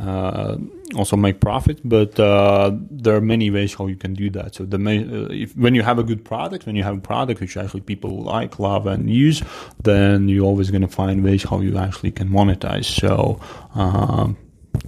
uh, 0.00 0.56
also 0.94 1.16
make 1.16 1.40
profit. 1.40 1.80
But 1.84 2.18
uh, 2.18 2.72
there 2.90 3.14
are 3.16 3.20
many 3.20 3.50
ways 3.50 3.74
how 3.74 3.86
you 3.86 3.96
can 3.96 4.14
do 4.14 4.30
that. 4.30 4.54
So 4.54 4.64
the 4.64 4.76
uh, 4.76 5.32
if, 5.32 5.56
when 5.56 5.74
you 5.74 5.82
have 5.82 5.98
a 5.98 6.02
good 6.02 6.24
product, 6.24 6.66
when 6.66 6.76
you 6.76 6.82
have 6.82 6.96
a 6.96 7.00
product 7.00 7.40
which 7.40 7.56
actually 7.56 7.82
people 7.82 8.22
like, 8.22 8.58
love, 8.58 8.86
and 8.86 9.10
use, 9.10 9.42
then 9.82 10.28
you're 10.28 10.44
always 10.44 10.70
going 10.70 10.82
to 10.82 10.88
find 10.88 11.24
ways 11.24 11.44
how 11.44 11.60
you 11.60 11.78
actually 11.78 12.10
can 12.10 12.28
monetize. 12.28 12.84
So 12.84 13.40
um, 13.74 14.36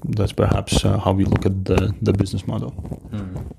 that's 0.04 0.32
perhaps 0.32 0.84
uh, 0.84 0.98
how 0.98 1.12
we 1.12 1.24
look 1.24 1.46
at 1.46 1.64
the 1.64 1.94
the 2.02 2.12
business 2.12 2.46
model. 2.46 2.72
Mm. 3.10 3.52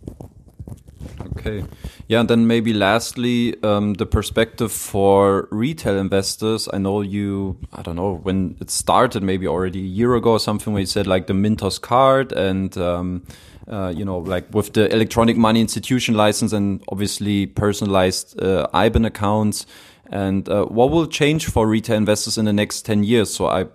Okay. 1.37 1.65
Yeah, 2.07 2.21
and 2.21 2.29
then 2.29 2.47
maybe 2.47 2.73
lastly, 2.73 3.55
um, 3.63 3.93
the 3.95 4.05
perspective 4.05 4.71
for 4.71 5.47
retail 5.51 5.97
investors. 5.97 6.67
I 6.71 6.77
know 6.77 7.01
you, 7.01 7.57
I 7.73 7.81
don't 7.81 7.95
know, 7.95 8.15
when 8.15 8.57
it 8.59 8.69
started, 8.69 9.23
maybe 9.23 9.47
already 9.47 9.79
a 9.79 9.83
year 9.83 10.15
ago 10.15 10.31
or 10.31 10.39
something, 10.39 10.73
where 10.73 10.81
you 10.81 10.85
said 10.87 11.07
like 11.07 11.27
the 11.27 11.33
Mintos 11.33 11.79
card 11.79 12.31
and, 12.31 12.77
um, 12.77 13.23
uh, 13.67 13.93
you 13.95 14.05
know, 14.05 14.19
like 14.19 14.53
with 14.53 14.73
the 14.73 14.91
electronic 14.93 15.37
money 15.37 15.61
institution 15.61 16.15
license 16.15 16.53
and 16.53 16.83
obviously 16.89 17.47
personalized 17.47 18.41
uh, 18.41 18.67
IBAN 18.73 19.05
accounts. 19.05 19.65
And 20.07 20.47
uh, 20.47 20.65
what 20.65 20.91
will 20.91 21.07
change 21.07 21.47
for 21.47 21.67
retail 21.67 21.97
investors 21.97 22.37
in 22.37 22.45
the 22.45 22.53
next 22.53 22.83
10 22.83 23.03
years? 23.03 23.33
So 23.33 23.47
I, 23.47 23.65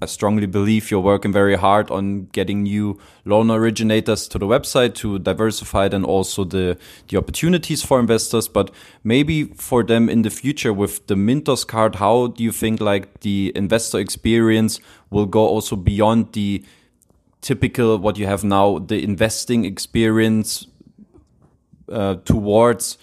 I 0.00 0.06
strongly 0.06 0.46
believe 0.46 0.90
you're 0.90 1.00
working 1.00 1.32
very 1.32 1.56
hard 1.56 1.90
on 1.90 2.26
getting 2.32 2.64
new 2.64 2.98
loan 3.24 3.50
originators 3.50 4.28
to 4.28 4.38
the 4.38 4.46
website 4.46 4.94
to 4.96 5.18
diversify 5.18 5.86
and 5.86 6.04
also 6.04 6.44
the, 6.44 6.76
the 7.08 7.16
opportunities 7.16 7.82
for 7.82 7.98
investors. 7.98 8.46
But 8.46 8.70
maybe 9.04 9.44
for 9.44 9.82
them 9.82 10.08
in 10.08 10.22
the 10.22 10.30
future 10.30 10.72
with 10.72 11.06
the 11.06 11.14
Mintos 11.14 11.66
card, 11.66 11.96
how 11.96 12.28
do 12.28 12.44
you 12.44 12.52
think 12.52 12.80
like 12.80 13.20
the 13.20 13.52
investor 13.54 13.98
experience 13.98 14.80
will 15.10 15.26
go 15.26 15.46
also 15.46 15.76
beyond 15.76 16.32
the 16.32 16.62
typical 17.40 17.96
what 17.98 18.18
you 18.18 18.26
have 18.26 18.44
now, 18.44 18.78
the 18.78 19.02
investing 19.02 19.64
experience 19.64 20.66
uh, 21.90 22.16
towards, 22.24 22.98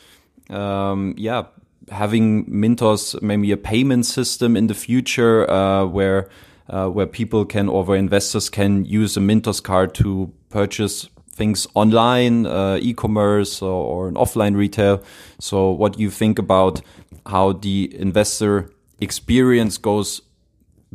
um, 0.50 1.16
yeah, 1.18 1.44
having 1.90 2.46
Mintos 2.46 3.20
maybe 3.22 3.52
a 3.52 3.58
payment 3.58 4.06
system 4.06 4.56
in 4.56 4.68
the 4.68 4.74
future 4.74 5.50
uh, 5.50 5.86
where 5.86 6.30
uh, 6.74 6.90
where 6.90 7.06
people 7.06 7.46
can 7.46 7.70
or 7.70 7.84
where 7.84 7.98
investors 7.98 8.50
can 8.50 8.84
use 8.84 9.16
a 9.16 9.20
Mintos 9.20 9.62
card 9.62 9.94
to 9.94 10.34
purchase 10.50 11.08
things 11.30 11.68
online, 11.76 12.48
uh, 12.48 12.80
e-commerce 12.82 13.62
or, 13.62 13.70
or, 13.70 14.08
an 14.08 14.16
offline 14.16 14.56
retail. 14.56 15.04
So 15.40 15.70
what 15.70 15.94
do 15.94 16.04
you 16.04 16.10
think 16.10 16.40
about 16.40 16.82
how 17.28 17.54
the 17.54 17.96
investor 18.00 18.72
experience 19.00 19.78
goes 19.78 20.22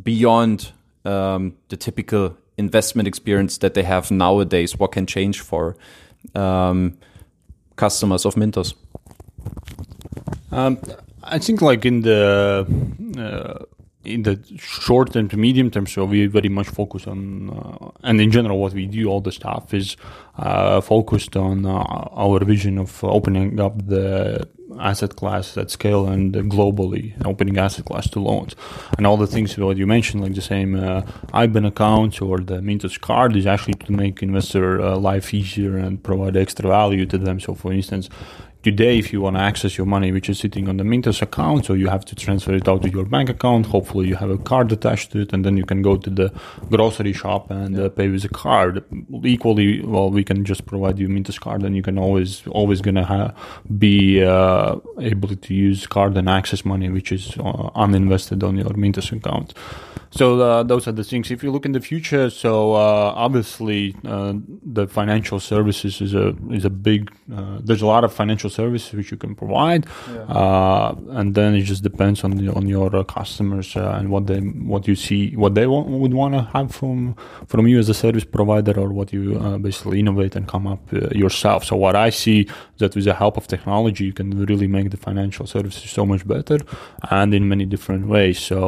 beyond 0.01 0.71
um, 1.05 1.55
the 1.69 1.77
typical 1.77 2.37
investment 2.57 3.07
experience 3.07 3.57
that 3.59 3.73
they 3.73 3.83
have 3.83 4.11
nowadays? 4.11 4.77
What 4.77 4.91
can 4.91 5.05
change 5.05 5.39
for 5.39 5.77
um, 6.35 6.97
customers 7.77 8.25
of 8.25 8.35
Mintos? 8.35 8.73
Um, 10.51 10.77
I 11.23 11.39
think 11.39 11.61
like 11.61 11.85
in 11.85 12.01
the 12.01 12.65
uh, 13.17 13.65
in 14.03 14.23
the 14.23 14.39
short 14.57 15.13
term 15.13 15.27
to 15.29 15.37
medium 15.37 15.69
term, 15.69 15.85
so 15.85 16.05
we 16.05 16.25
very 16.27 16.49
much 16.49 16.67
focus 16.67 17.05
on, 17.05 17.49
uh, 17.49 17.91
and 18.03 18.21
in 18.21 18.31
general, 18.31 18.59
what 18.59 18.73
we 18.73 18.85
do, 18.85 19.07
all 19.07 19.19
the 19.19 19.31
stuff 19.31 19.73
is 19.73 19.97
uh, 20.37 20.79
focused 20.79 21.35
on 21.35 21.65
uh, 21.65 21.71
our 22.13 22.43
vision 22.45 22.77
of 22.77 23.03
opening 23.03 23.59
up 23.59 23.87
the 23.87 24.47
asset 24.79 25.15
class 25.15 25.57
at 25.57 25.69
scale 25.69 26.07
and 26.07 26.33
globally, 26.33 27.13
opening 27.25 27.57
asset 27.57 27.85
class 27.85 28.09
to 28.09 28.19
loans. 28.19 28.55
And 28.97 29.05
all 29.05 29.17
the 29.17 29.27
things 29.27 29.57
what 29.57 29.77
you 29.77 29.87
mentioned, 29.87 30.23
like 30.23 30.35
the 30.35 30.41
same 30.41 30.75
uh, 30.75 31.01
IBAN 31.33 31.67
account 31.67 32.21
or 32.21 32.37
the 32.37 32.61
Mintos 32.61 32.99
card, 32.99 33.35
is 33.35 33.45
actually 33.45 33.73
to 33.73 33.91
make 33.91 34.21
investor 34.21 34.81
uh, 34.81 34.95
life 34.97 35.33
easier 35.33 35.77
and 35.77 36.01
provide 36.01 36.37
extra 36.37 36.69
value 36.69 37.05
to 37.07 37.17
them. 37.17 37.39
So, 37.39 37.53
for 37.55 37.73
instance, 37.73 38.09
today 38.61 38.99
if 38.99 39.13
you 39.13 39.21
want 39.21 39.37
to 39.37 39.41
access 39.41 39.77
your 39.77 39.87
money 39.87 40.11
which 40.11 40.29
is 40.29 40.37
sitting 40.37 40.67
on 40.67 40.77
the 40.77 40.83
mintos 40.83 41.21
account 41.21 41.65
so 41.65 41.73
you 41.73 41.87
have 41.87 42.03
to 42.03 42.15
transfer 42.15 42.53
it 42.53 42.67
out 42.67 42.81
to 42.81 42.89
your 42.89 43.05
bank 43.05 43.29
account. 43.29 43.67
Hopefully 43.67 44.07
you 44.07 44.15
have 44.15 44.29
a 44.29 44.37
card 44.37 44.71
attached 44.71 45.11
to 45.11 45.21
it 45.21 45.31
and 45.31 45.45
then 45.45 45.55
you 45.55 45.65
can 45.65 45.81
go 45.81 45.95
to 45.95 46.09
the 46.09 46.33
grocery 46.69 47.13
shop 47.13 47.49
and 47.49 47.79
uh, 47.79 47.89
pay 47.89 48.09
with 48.09 48.25
a 48.25 48.29
card. 48.29 48.83
Equally 49.23 49.81
well 49.81 50.09
we 50.09 50.23
can 50.23 50.43
just 50.43 50.65
provide 50.65 50.99
you 50.99 51.07
mintos 51.07 51.39
card 51.39 51.63
and 51.63 51.75
you 51.75 51.81
can 51.81 51.97
always 51.97 52.45
always 52.47 52.81
gonna 52.81 53.05
ha- 53.05 53.33
be 53.77 54.23
uh, 54.23 54.75
able 54.99 55.35
to 55.35 55.53
use 55.53 55.87
card 55.87 56.17
and 56.17 56.29
access 56.29 56.65
money 56.65 56.89
which 56.89 57.11
is 57.11 57.37
uh, 57.37 57.69
uninvested 57.75 58.43
on 58.43 58.57
your 58.57 58.71
mintos 58.71 59.11
account 59.15 59.53
so 60.11 60.39
uh, 60.41 60.63
those 60.63 60.87
are 60.87 60.91
the 60.91 61.03
things. 61.03 61.29
If 61.29 61.43
you 61.43 61.51
look 61.51 61.65
in 61.65 61.73
the 61.73 61.79
future, 61.79 62.29
so 62.29 62.73
uh, 62.73 63.13
obviously 63.15 63.95
uh, 64.05 64.33
the 64.63 64.87
financial 64.87 65.39
services 65.39 66.01
is 66.01 66.15
a 66.15 66.35
is 66.51 66.65
a 66.65 66.69
big. 66.69 67.11
Uh, 67.31 67.59
there's 67.61 67.83
a 67.83 67.85
lot 67.85 68.03
of 68.03 68.11
financial 68.11 68.49
services 68.49 68.91
which 68.93 69.11
you 69.11 69.17
can 69.17 69.35
provide, 69.35 69.85
yeah. 70.11 70.21
Uh, 70.21 70.95
and 71.09 71.35
then 71.35 71.53
it 71.53 71.61
just 71.61 71.83
depends 71.83 72.23
on 72.23 72.31
the, 72.31 72.51
on 72.53 72.67
your 72.67 72.95
uh, 72.95 73.03
customers 73.03 73.75
and 73.75 74.09
what 74.09 74.25
they 74.25 74.39
what 74.39 74.87
you 74.87 74.95
see 74.95 75.35
what 75.35 75.53
they 75.53 75.67
want, 75.67 75.87
would 75.87 76.13
want 76.13 76.33
to 76.33 76.41
have 76.53 76.73
from 76.73 77.15
from 77.45 77.67
you 77.67 77.77
as 77.77 77.87
a 77.87 77.93
service 77.93 78.25
provider 78.25 78.79
or 78.79 78.89
what 78.89 79.13
you 79.13 79.37
basically 79.61 79.99
innovate 79.99 80.35
and 80.35 80.47
come 80.47 80.65
up 80.65 80.91
yourself. 81.11 81.65
So 81.65 81.75
what 81.75 81.95
I 81.95 82.09
see 82.09 82.47
that 82.77 82.95
with 82.95 83.05
the 83.05 83.13
help 83.13 83.37
of 83.37 83.45
technology 83.45 84.05
you 84.05 84.13
can 84.13 84.45
really 84.45 84.67
make 84.67 84.89
the 84.89 84.97
financial 84.97 85.45
services 85.45 85.91
so 85.91 86.05
much 86.05 86.27
better 86.27 86.57
and 87.11 87.33
in 87.33 87.47
many 87.47 87.65
different 87.65 88.07
ways. 88.07 88.39
So 88.39 88.59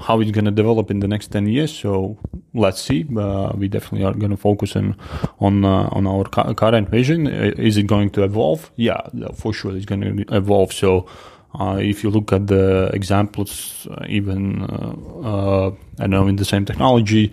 how 0.00 0.20
it's 0.20 0.30
gonna 0.30 0.50
develop 0.62 0.90
in 0.90 1.00
the 1.00 1.08
next 1.08 1.28
10 1.28 1.46
years. 1.46 1.72
So 1.82 2.16
let's 2.54 2.80
see. 2.80 3.06
Uh, 3.16 3.52
we 3.56 3.68
definitely 3.68 4.06
are 4.06 4.14
going 4.14 4.30
to 4.30 4.42
focus 4.50 4.76
on 4.76 4.96
on 5.40 5.64
uh, 5.64 5.88
on 5.96 6.06
our 6.06 6.24
current 6.54 6.88
vision. 6.88 7.26
Is 7.68 7.76
it 7.76 7.86
going 7.86 8.10
to 8.10 8.24
evolve? 8.24 8.70
Yeah, 8.76 9.02
for 9.34 9.52
sure, 9.52 9.76
it's 9.76 9.86
going 9.86 10.02
to 10.02 10.36
evolve. 10.36 10.72
So. 10.72 11.06
Uh, 11.54 11.78
if 11.82 12.02
you 12.02 12.08
look 12.08 12.32
at 12.32 12.46
the 12.46 12.90
examples, 12.94 13.86
uh, 13.90 14.06
even 14.08 14.62
uh, 14.62 14.94
uh, 15.32 15.70
I 15.98 16.06
know 16.06 16.26
in 16.26 16.36
the 16.36 16.44
same 16.44 16.64
technology, 16.64 17.32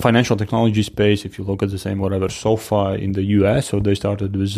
financial 0.00 0.36
technology 0.36 0.82
space, 0.82 1.24
if 1.24 1.38
you 1.38 1.44
look 1.44 1.62
at 1.62 1.70
the 1.70 1.78
same 1.78 1.98
whatever 1.98 2.28
SoFi 2.28 3.02
in 3.02 3.12
the 3.12 3.22
US, 3.22 3.68
so 3.68 3.80
they 3.80 3.94
started 3.94 4.36
with 4.36 4.52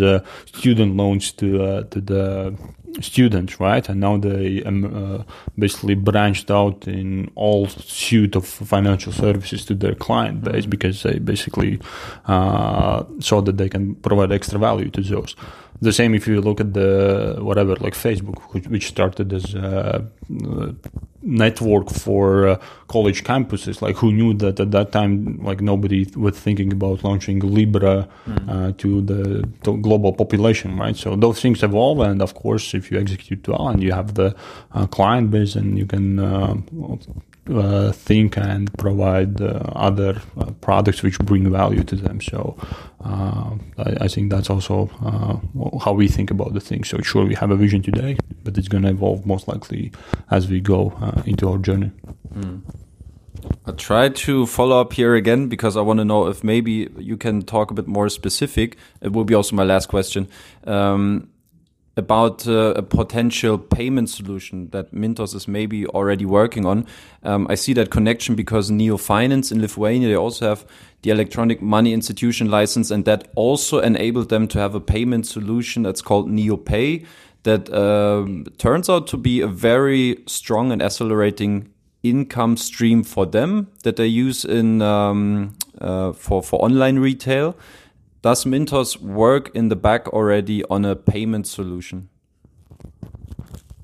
student 0.46 0.96
loans 0.96 1.32
to 1.32 1.84
to 1.90 2.00
the 2.00 2.56
students, 3.00 3.60
right? 3.60 3.88
And 3.88 4.00
now 4.00 4.16
they 4.16 4.62
um, 4.64 4.84
uh, 4.84 5.22
basically 5.58 5.94
branched 5.94 6.50
out 6.50 6.86
in 6.86 7.30
all 7.34 7.66
suite 7.68 8.36
of 8.36 8.46
financial 8.46 9.12
services 9.12 9.64
to 9.66 9.74
their 9.74 9.94
client 9.94 10.44
base 10.44 10.66
because 10.66 11.02
they 11.02 11.18
basically 11.18 11.80
uh, 12.26 13.04
saw 13.20 13.40
that 13.42 13.56
they 13.56 13.68
can 13.68 13.94
provide 13.96 14.32
extra 14.32 14.58
value 14.58 14.90
to 14.90 15.00
those. 15.00 15.34
The 15.80 15.92
same 15.92 16.14
if 16.14 16.28
you 16.28 16.40
look 16.40 16.60
at 16.60 16.72
the 16.72 17.36
whatever 17.40 17.74
like 17.76 17.94
Facebook, 17.94 18.38
which, 18.70 18.88
started 18.88 19.32
as 19.32 19.54
a 19.54 20.06
network 21.22 21.90
for 21.90 22.48
uh, 22.48 22.60
campuses. 23.24 23.82
Like 23.82 23.96
who 23.96 24.12
knew 24.12 24.34
that 24.34 24.60
at 24.60 24.70
that 24.70 24.92
time, 24.92 25.38
like 25.42 25.60
nobody 25.60 26.06
was 26.16 26.38
thinking 26.38 26.72
about 26.72 27.04
launching 27.04 27.40
Libra 27.40 28.08
mm. 28.26 28.48
uh, 28.48 28.72
to 28.78 29.00
the 29.00 29.48
to 29.64 29.76
global 29.78 30.12
population, 30.12 30.78
right? 30.78 30.96
So 30.96 31.16
those 31.16 31.40
things 31.40 31.62
evolve, 31.62 32.00
and 32.00 32.22
of 32.22 32.34
course, 32.34 32.74
if 32.74 32.90
you 32.90 33.00
execute 33.00 33.46
well 33.48 33.68
and 33.68 33.82
you 33.82 33.92
have 33.92 34.14
the 34.14 34.34
uh, 34.72 34.86
client 34.86 35.30
base, 35.30 35.56
and 35.56 35.78
you 35.78 35.86
can 35.86 36.18
uh, 36.18 36.56
uh, 37.50 37.92
think 37.92 38.36
and 38.36 38.72
provide 38.78 39.40
uh, 39.40 39.60
other 39.74 40.20
uh, 40.38 40.50
products 40.60 41.02
which 41.02 41.18
bring 41.20 41.50
value 41.50 41.84
to 41.84 41.96
them. 41.96 42.20
So 42.20 42.56
uh, 43.04 43.50
I, 43.78 43.96
I, 44.02 44.08
think 44.08 44.30
that's 44.30 44.48
also 44.48 44.90
uh, 45.04 45.78
how 45.78 45.92
we 45.92 46.08
think 46.08 46.30
about 46.30 46.54
the 46.54 46.60
thing. 46.60 46.84
So 46.84 46.98
sure, 47.00 47.26
we 47.26 47.34
have 47.34 47.50
a 47.50 47.56
vision 47.56 47.82
today, 47.82 48.16
but 48.42 48.56
it's 48.56 48.68
going 48.68 48.84
to 48.84 48.90
evolve 48.90 49.26
most 49.26 49.46
likely 49.48 49.92
as 50.30 50.48
we 50.48 50.60
go 50.60 50.92
uh, 51.00 51.22
into 51.26 51.50
our 51.50 51.58
journey. 51.58 51.90
Mm. 52.34 52.62
I 53.66 53.72
try 53.72 54.08
to 54.10 54.46
follow 54.46 54.80
up 54.80 54.92
here 54.92 55.14
again 55.14 55.48
because 55.48 55.76
I 55.76 55.80
want 55.80 55.98
to 55.98 56.04
know 56.04 56.26
if 56.26 56.44
maybe 56.44 56.88
you 56.98 57.16
can 57.16 57.42
talk 57.42 57.70
a 57.70 57.74
bit 57.74 57.86
more 57.86 58.08
specific. 58.08 58.76
It 59.00 59.12
will 59.12 59.24
be 59.24 59.34
also 59.34 59.56
my 59.56 59.64
last 59.64 59.88
question. 59.88 60.28
Um, 60.66 61.28
about 61.96 62.46
uh, 62.46 62.74
a 62.74 62.82
potential 62.82 63.56
payment 63.56 64.10
solution 64.10 64.68
that 64.70 64.92
Mintos 64.92 65.34
is 65.34 65.46
maybe 65.46 65.86
already 65.86 66.24
working 66.24 66.66
on. 66.66 66.86
Um, 67.22 67.46
I 67.48 67.54
see 67.54 67.72
that 67.74 67.90
connection 67.90 68.34
because 68.34 68.70
Neo 68.70 68.96
Finance 68.96 69.52
in 69.52 69.60
Lithuania, 69.60 70.08
they 70.08 70.16
also 70.16 70.48
have 70.48 70.66
the 71.02 71.10
electronic 71.10 71.62
money 71.62 71.92
institution 71.92 72.50
license, 72.50 72.90
and 72.90 73.04
that 73.04 73.28
also 73.36 73.78
enabled 73.78 74.28
them 74.28 74.48
to 74.48 74.58
have 74.58 74.74
a 74.74 74.80
payment 74.80 75.26
solution 75.26 75.82
that's 75.82 76.02
called 76.02 76.28
Neo 76.28 76.56
Pay 76.56 77.04
that 77.44 77.72
um, 77.72 78.46
turns 78.58 78.88
out 78.88 79.06
to 79.08 79.16
be 79.16 79.40
a 79.40 79.46
very 79.46 80.22
strong 80.26 80.72
and 80.72 80.82
accelerating 80.82 81.70
income 82.04 82.56
stream 82.56 83.02
for 83.02 83.26
them 83.26 83.68
that 83.82 83.96
they 83.96 84.06
use 84.06 84.44
in 84.44 84.80
um, 84.82 85.56
uh, 85.80 86.12
for 86.12 86.42
for 86.42 86.62
online 86.62 87.00
retail. 87.00 87.56
Does 88.22 88.44
Mintos 88.44 89.00
work 89.00 89.50
in 89.54 89.68
the 89.68 89.76
back 89.76 90.08
already 90.08 90.64
on 90.64 90.84
a 90.84 90.94
payment 90.94 91.46
solution? 91.46 92.08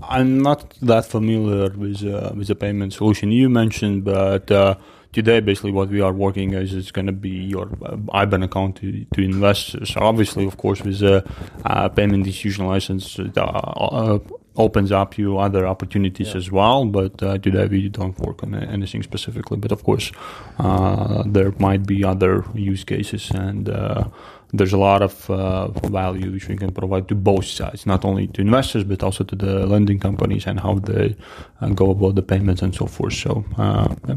I'm 0.02 0.40
not 0.40 0.74
that 0.80 1.06
familiar 1.06 1.70
with 1.70 2.04
uh, 2.04 2.32
with 2.34 2.46
the 2.46 2.54
payment 2.54 2.92
solution 2.92 3.32
you 3.32 3.48
mentioned, 3.48 4.04
but 4.04 4.50
uh, 4.50 4.76
today 5.12 5.40
basically 5.40 5.72
what 5.72 5.88
we 5.88 6.00
are 6.00 6.12
working 6.12 6.54
is 6.54 6.72
it's 6.72 6.90
going 6.90 7.06
to 7.06 7.12
be 7.12 7.30
your 7.30 7.68
uh, 7.84 7.96
IBAN 8.14 8.44
account 8.44 8.76
to, 8.76 9.04
to 9.14 9.22
investors. 9.22 9.90
So 9.90 10.00
obviously, 10.00 10.46
of 10.46 10.56
course, 10.56 10.82
with 10.82 11.02
a 11.02 11.24
uh, 11.64 11.88
payment 11.88 12.26
institution 12.26 12.66
license, 12.66 13.18
uh, 13.18 13.30
uh, 13.36 14.18
opens 14.56 14.92
up 14.92 15.16
you 15.18 15.38
other 15.38 15.66
opportunities 15.66 16.28
yeah. 16.28 16.36
as 16.36 16.50
well. 16.50 16.84
But 16.84 17.22
uh, 17.22 17.38
today 17.38 17.66
we 17.66 17.88
don't 17.88 18.18
work 18.18 18.42
on 18.42 18.54
anything 18.54 19.02
specifically. 19.02 19.56
But 19.56 19.72
of 19.72 19.82
course, 19.84 20.12
uh, 20.58 21.22
there 21.26 21.52
might 21.58 21.86
be 21.86 22.04
other 22.04 22.44
use 22.54 22.84
cases, 22.84 23.30
and 23.30 23.68
uh, 23.68 24.04
there's 24.52 24.72
a 24.72 24.78
lot 24.78 25.02
of 25.02 25.30
uh, 25.30 25.68
value 25.88 26.32
which 26.32 26.48
we 26.48 26.56
can 26.56 26.72
provide 26.72 27.08
to 27.08 27.14
both 27.14 27.44
sides, 27.44 27.86
not 27.86 28.04
only 28.04 28.26
to 28.28 28.40
investors 28.40 28.84
but 28.84 29.02
also 29.02 29.24
to 29.24 29.36
the 29.36 29.66
lending 29.66 29.98
companies 29.98 30.46
and 30.46 30.60
how 30.60 30.74
they 30.74 31.16
uh, 31.60 31.68
go 31.68 31.90
about 31.90 32.14
the 32.14 32.22
payments 32.22 32.62
and 32.62 32.74
so 32.74 32.86
forth. 32.86 33.14
So, 33.14 33.44
uh, 33.56 33.94
yeah. 34.08 34.14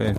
Okay. 0.00 0.18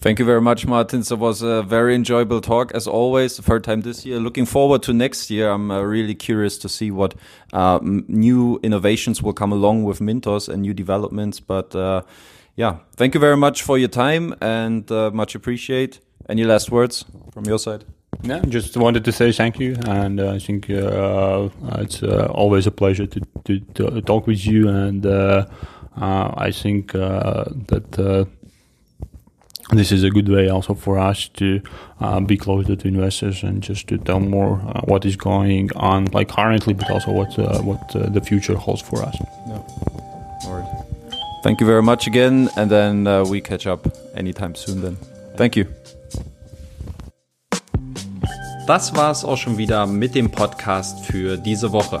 Thank 0.00 0.18
you 0.18 0.24
very 0.24 0.40
much, 0.40 0.66
Martin. 0.66 1.00
It 1.00 1.18
was 1.18 1.42
a 1.42 1.62
very 1.62 1.94
enjoyable 1.94 2.40
talk, 2.40 2.72
as 2.72 2.86
always. 2.86 3.36
The 3.36 3.42
third 3.42 3.64
time 3.64 3.82
this 3.82 4.04
year. 4.04 4.18
Looking 4.18 4.46
forward 4.46 4.82
to 4.84 4.92
next 4.92 5.30
year. 5.30 5.48
I'm 5.50 5.70
uh, 5.70 5.80
really 5.80 6.14
curious 6.14 6.58
to 6.58 6.68
see 6.68 6.90
what 6.90 7.14
uh, 7.52 7.78
new 7.82 8.58
innovations 8.62 9.22
will 9.22 9.32
come 9.32 9.52
along 9.52 9.84
with 9.84 10.00
Mintos 10.00 10.48
and 10.48 10.62
new 10.62 10.74
developments. 10.74 11.40
But 11.40 11.74
uh, 11.74 12.02
yeah, 12.56 12.78
thank 12.96 13.14
you 13.14 13.20
very 13.20 13.36
much 13.36 13.62
for 13.62 13.78
your 13.78 13.88
time 13.88 14.34
and 14.40 14.90
uh, 14.90 15.10
much 15.12 15.34
appreciate. 15.34 16.00
Any 16.28 16.44
last 16.44 16.70
words 16.70 17.04
from 17.32 17.44
your 17.44 17.58
side? 17.58 17.84
Yeah, 18.22 18.40
just 18.48 18.76
wanted 18.76 19.04
to 19.04 19.12
say 19.12 19.32
thank 19.32 19.58
you, 19.58 19.76
and 19.86 20.20
uh, 20.20 20.32
I 20.32 20.38
think 20.38 20.70
uh, 20.70 21.48
it's 21.78 22.02
always 22.02 22.66
a 22.66 22.70
pleasure 22.70 23.06
to, 23.06 23.20
to, 23.44 23.60
to, 23.74 24.00
talk 24.02 24.26
with 24.26 24.46
you. 24.46 24.68
And 24.68 25.04
I 25.96 26.52
think 26.52 26.92
that 26.92 28.28
this 29.70 29.92
is 29.92 30.02
a 30.02 30.10
good 30.10 30.28
way 30.28 30.48
also 30.48 30.74
for 30.74 30.98
us 30.98 31.28
to 31.28 31.60
uh, 32.00 32.20
be 32.20 32.36
closer 32.36 32.76
to 32.76 32.88
investors 32.88 33.42
and 33.42 33.62
just 33.62 33.86
to 33.88 33.98
tell 33.98 34.20
more 34.20 34.60
uh, 34.66 34.80
what 34.82 35.04
is 35.04 35.16
going 35.16 35.70
on 35.76 36.06
like 36.06 36.28
currently 36.28 36.74
but 36.74 36.90
also 36.90 37.10
what 37.10 37.38
uh, 37.38 37.60
what 37.62 37.94
uh, 37.96 38.08
the 38.10 38.20
future 38.20 38.56
holds 38.56 38.82
for 38.82 39.02
us 39.02 39.16
yeah. 39.46 39.62
All 40.44 40.58
right. 40.58 40.84
thank 41.42 41.60
you 41.60 41.66
very 41.66 41.82
much 41.82 42.06
again 42.06 42.50
and 42.56 42.70
then 42.70 43.06
uh, 43.06 43.24
we 43.24 43.40
catch 43.40 43.66
up 43.66 43.86
anytime 44.14 44.54
soon 44.54 44.82
then 44.82 44.96
thank 45.36 45.56
you 45.56 45.66
Das 48.66 48.94
war's 48.94 49.24
auch 49.24 49.36
schon 49.36 49.58
wieder 49.58 49.86
mit 49.86 50.14
dem 50.14 50.30
Podcast 50.30 51.04
für 51.04 51.36
diese 51.36 51.72
Woche. 51.72 52.00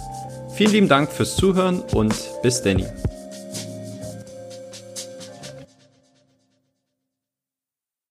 Vielen 0.54 0.72
lieben 0.72 0.88
Dank 0.88 1.10
fürs 1.10 1.34
Zuhören 1.36 1.80
und 1.92 2.14
bis 2.42 2.60
Danny. 2.62 2.86